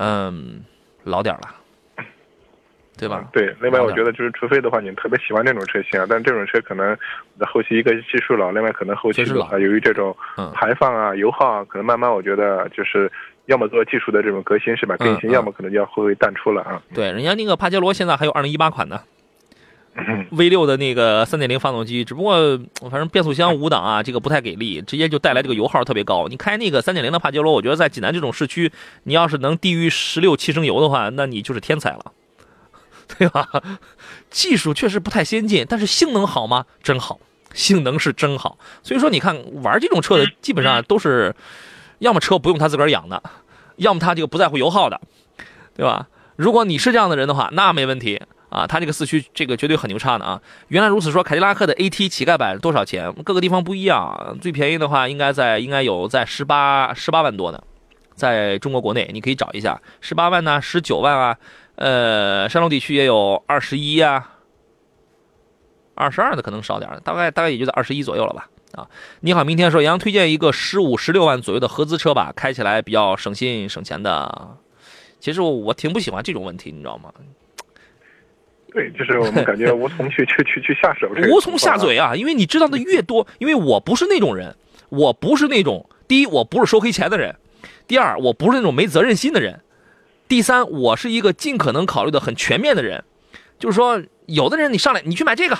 [0.00, 0.64] 嗯，
[1.02, 2.04] 老点了，
[2.96, 3.28] 对吧？
[3.32, 6.96] 对，另外我觉得就是，除非的话，你特别喜欢这种车型啊，但这种车可能
[7.40, 10.16] 后期一个技术老，另外可能后期啊，由于这种
[10.54, 13.10] 排放啊、油耗啊，可能慢慢我觉得就是
[13.46, 14.96] 要么做技术的这种革新是吧？
[14.98, 16.80] 更新，要么可能就要会淡出了啊。
[16.94, 19.00] 对，人家那个帕杰罗现在还有二零一八款呢。
[20.30, 26.28] V 六的那个三点零发动机，只不过反正变速箱五档啊，这个不太给力，直接就带来这个油耗特别高。
[26.28, 28.70] 你开那个三点零的帕杰罗，我觉得在济南这种市区，
[29.04, 32.12] 你要是能低于十六七升油的话，那你就是天才了，
[33.18, 33.48] 对吧？
[34.30, 36.66] 技术确实不太先进，但是性能好吗？
[36.82, 37.18] 真好，
[37.52, 38.58] 性能是真好。
[38.82, 41.34] 所以说，你看玩这种车的，基本上都是
[41.98, 43.22] 要么车不用他自个儿养的，
[43.76, 45.00] 要么他这个不在乎油耗的，
[45.74, 46.08] 对吧？
[46.36, 48.20] 如果你是这样的人的话，那没问题。
[48.50, 50.40] 啊，它这个四驱这个绝对很牛叉的啊！
[50.68, 53.12] 原来如此说，凯迪拉克的 AT 乞丐版多少钱？
[53.24, 57.62] 各个地方不一样，最便宜的话应该在应该有在十八十八万多的，
[58.14, 61.36] 在中国国内你可以找一下，十八万呢，十九万啊，
[61.74, 64.38] 呃，山东地区也有二十一啊，
[65.94, 68.48] 二十二的可能少点，大概大概也就在二十一左右了吧。
[68.72, 68.86] 啊，
[69.20, 74.56] 你好，明天说杨推荐一个十五十六万左右的合资车吧，开起来比较省心省钱的。
[75.20, 77.12] 其实我我挺不喜欢这种问题，你知道吗？
[78.78, 82.14] 对，就是我们感觉无从去 去去去下手，无从下嘴啊！
[82.14, 84.54] 因为你知道的越多，因为我不是那种人，
[84.88, 87.32] 我不是那种第一，我不是收黑钱的人；
[87.88, 89.54] 第二，我不是那种没责任心的人；
[90.28, 93.02] 第三，我是一个尽可能考虑的很全面的人。
[93.58, 95.58] 就是说，有的人你上来你去买这个，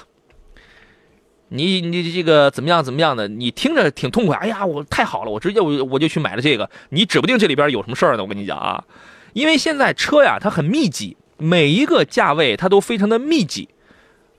[1.48, 4.36] 你你这个怎么样怎么样的，你听着挺痛快。
[4.36, 6.70] 哎呀，我太好了，我直接我我就去买了这个。
[6.90, 8.22] 你指不定这里边有什么事儿呢？
[8.22, 8.84] 我跟你讲啊，
[9.32, 11.16] 因为现在车呀，它很密集。
[11.38, 13.68] 每一个价位它都非常的密集，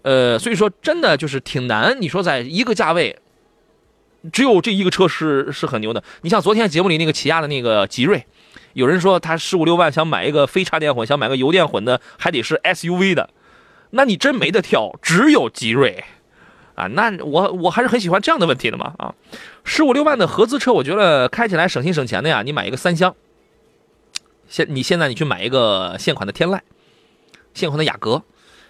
[0.03, 1.97] 呃，所以说真的就是挺难。
[1.99, 3.17] 你说在一个价位，
[4.31, 6.03] 只有这一个车是是很牛的。
[6.21, 8.25] 你像昨天节目里那个起亚的那个吉瑞，
[8.73, 13.29] 有人说他十五六万想买一个非插电混，想买个油电混的，还得是 SUV 的，
[13.91, 16.03] 那你真没得挑，只有吉瑞
[16.75, 19.15] 啊，那我我还是很喜欢这样的问题的嘛啊，
[19.63, 22.41] 十五六万的合资车，我觉得开起来省心省钱的呀。
[22.41, 23.15] 你买一个三厢，
[24.47, 26.59] 现你现在你去买一个现款的天籁，
[27.53, 28.23] 现款的雅阁，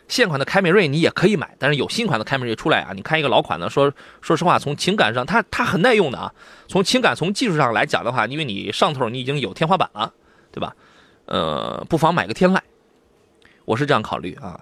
[0.08, 1.56] 现款的凯美瑞，你也可以买。
[1.60, 6.34] 但是有新款的凯美瑞出来啊，你看一个老款的，说说实话，从情感上它它很耐用的啊。
[6.68, 10.14] 从情感从技术上来讲的话，因为你上头你已经有天花板了，
[10.52, 10.76] 对吧？
[11.26, 12.60] 呃，不妨买个天籁，
[13.66, 14.60] 我是这样考虑啊。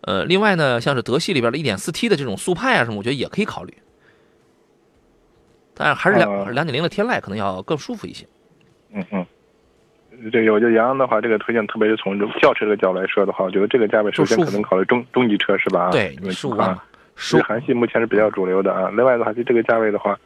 [0.00, 3.76] 呃，另外呢，像是德系里边的 1.4T 的这种速派啊什么，我觉得也可以考虑。
[5.74, 8.26] 但是还是两两点零的天籁可能要更舒服一些。
[8.92, 9.26] 嗯嗯，
[10.30, 15.90] 这个我觉得杨洋的话，这个推荐，特别是从轿车这个角度来说的话，我觉得这个价位首先可能考虑中中级车是吧？
[15.90, 16.78] 对，十五万，
[17.16, 18.90] 十韩系目前是比较主流的啊。
[18.90, 20.18] 另外的话，就这个价位的话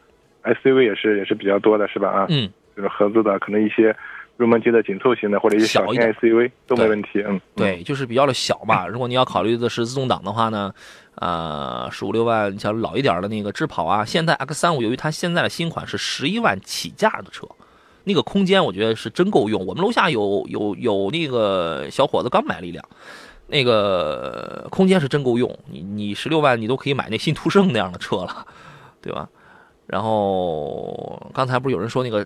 [0.43, 2.09] ，SUV 也是也是比较多的是吧？
[2.09, 3.95] 啊，嗯，就是合资的，可能一些。
[4.37, 8.85] 入门级的紧凑型的或者一些小型 SUV 都没问题，嗯，对，就是比较的小嘛。
[8.85, 10.73] 如果你要考虑的是自动挡的话呢，
[11.15, 17.47] 呃，十五六万，像老一点的那个智跑啊，现在 X 三五，由于它现在的新款是十一万起价的车，
[18.05, 19.65] 那个空间我觉得是真够用。
[19.65, 22.83] 我们楼下有有有那个小伙子刚买了一辆，
[23.47, 25.53] 那个空间是真够用。
[25.69, 28.47] 你你十六万你都可以买那新途胜那样的车了，
[29.01, 29.27] 对吧？
[29.85, 32.25] 然后刚才不是有人说那个。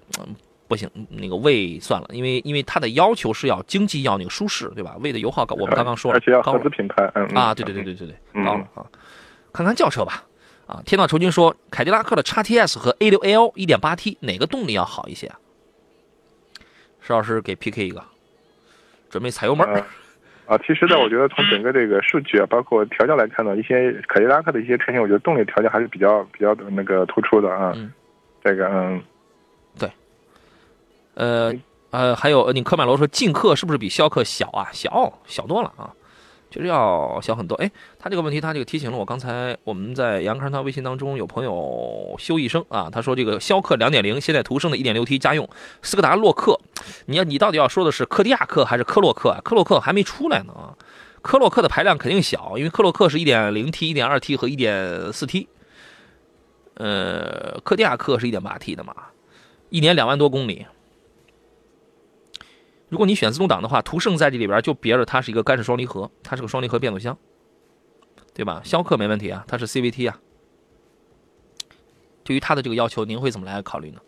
[0.69, 4.95] 不行，那个魏算了，因为因为它的要求是要经济，要那个舒适，对吧？
[4.99, 8.86] 魏的油耗高，我们刚刚说了，而且要合资品牌，嗯啊，对对对对对对，高了啊。
[9.51, 10.23] 看看轿车吧，
[10.67, 15.39] 啊，天道酬君说，凯迪拉克的叉 TS 和 A 六 L 一点八 T 哪个动力要好一些啊？
[17.10, 18.03] 石老师给 PK 一个，
[19.10, 19.68] 准备踩油门。
[20.45, 27.76] 啊，其实呢，我觉得从整个这个数据啊，包括调教来看呢，一些凯迪拉克的一些车型，我觉得动力调教还是比较比较的那个突出的啊。
[28.43, 29.01] 这个嗯。
[29.80, 29.91] 对
[31.16, 31.51] 呃
[31.89, 34.70] 呃，还有你科迈罗说劲客是不是比逍客小啊？
[34.72, 35.89] 小小多了啊，
[36.50, 37.56] 就是要小很多。
[37.56, 39.06] 哎，他这个问题他这个提醒了我。
[39.06, 45.47] 刚才我们在杨康他微信当中有朋友修一生啊，他说这个逍客两点零，现在途胜的一点六 T 家用
[45.82, 46.60] 斯柯达洛克，
[47.06, 49.41] 你要你到底要说的是柯迪亚克还是科洛克啊？
[49.43, 50.74] 科洛克还没出来呢啊，
[51.22, 55.47] 科洛克的排量肯定小，因为科洛克是一点零 T、一点二 T 和一点四 T，
[56.76, 58.95] 呃，柯迪亚克是一点八 T 的嘛，
[59.70, 60.66] 一年两万多公里。
[62.90, 67.18] 如果你选自动挡的话，途胜在这里边就别着它是一个干式双离合，它是个双离合变速箱，
[68.34, 68.62] 对吧？
[68.64, 70.18] 逍客没问题啊，它是 CVT 啊。
[72.24, 74.00] 对于它的这个要求，您会怎么来考虑呢？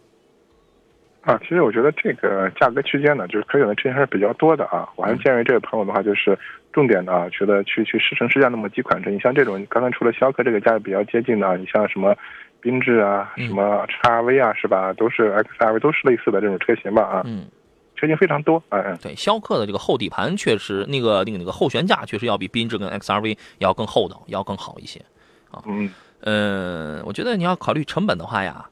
[1.22, 4.90] 啊，其实我觉得这个价格区间呢，就是可选的车型还是比较多的啊。
[4.96, 6.38] 我还是建议这位朋友的话，就是
[6.74, 9.12] 重点的啊，觉得去去试乘试驾那么几款车。
[9.12, 12.16] 你像这种刚才除了逍客这个价位比较接近的，你像什么
[12.64, 14.92] 缤智啊、什么叉 V 啊，是吧？
[14.94, 17.04] 都是 XRV，都是类似的这种车型吧？
[17.04, 17.22] 啊。
[17.26, 17.46] 嗯。
[18.02, 25.00] 车型非常多，哎，对，逍客的这个后底盘确实，那个那个那个后悬架确实要比缤智跟 XRV 要更厚道，要更好一些，
[25.52, 28.68] 啊，嗯，呃，我觉得你要考虑成本的话呀，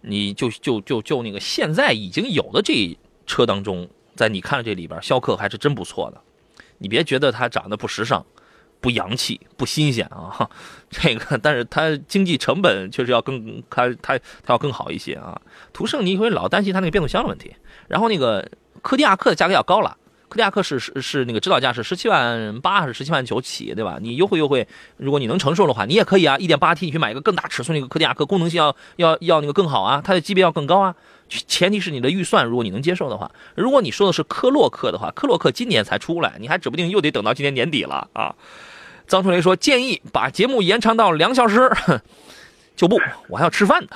[0.00, 6.20] 你就就就就那个现在已经有的这车当中，在你看这里边，逍客还是真不错的，
[6.78, 8.26] 你别觉得它长得不时尚、
[8.80, 10.50] 不洋气、不新鲜啊，
[10.90, 15.40] 这个，但是它经济成本确实要更，它它它要更好一些啊。
[15.72, 17.54] 途胜你会老担心它那个变速箱的问题，
[17.86, 18.50] 然后那个。
[18.80, 19.96] 柯迪亚克的价格要高了，
[20.28, 23.98] 柯迪亚克是是是那个指导价是十七万八还是十七万九起，对吧？
[24.00, 24.66] 你优惠优惠，
[24.96, 26.38] 如果你能承受的话，你也可以啊。
[26.38, 30.94] 一点八 T 你去买一个更大尺寸的一个柯迪亚克，功能性要要要那个更好啊，它的级别要更高啊。
[31.28, 33.30] 前提是你的预算，如果你能接受的话。
[33.54, 38.34] 如果你说的是科洛克的话，科洛克今年才出来，你还指不定又得等到今年年底了啊。
[39.06, 41.70] 张春雷说建议把节目延长到两小时。
[42.82, 43.88] 就不，我还要吃饭呢。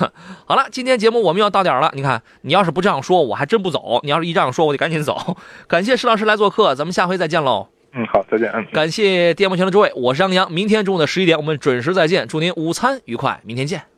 [0.44, 1.90] 好了，今天节目我们要到点了。
[1.94, 4.00] 你看，你要是不这样说，我还真不走。
[4.02, 5.38] 你要是一这样说，我就赶紧走。
[5.66, 7.68] 感谢石老师来做客，咱们下回再见喽。
[7.94, 8.50] 嗯，好，再见。
[8.52, 10.52] 嗯，感谢电幕前的诸位，我是杨洋。
[10.52, 12.28] 明天中午的十一点，我们准时再见。
[12.28, 13.93] 祝您午餐愉快，明天见。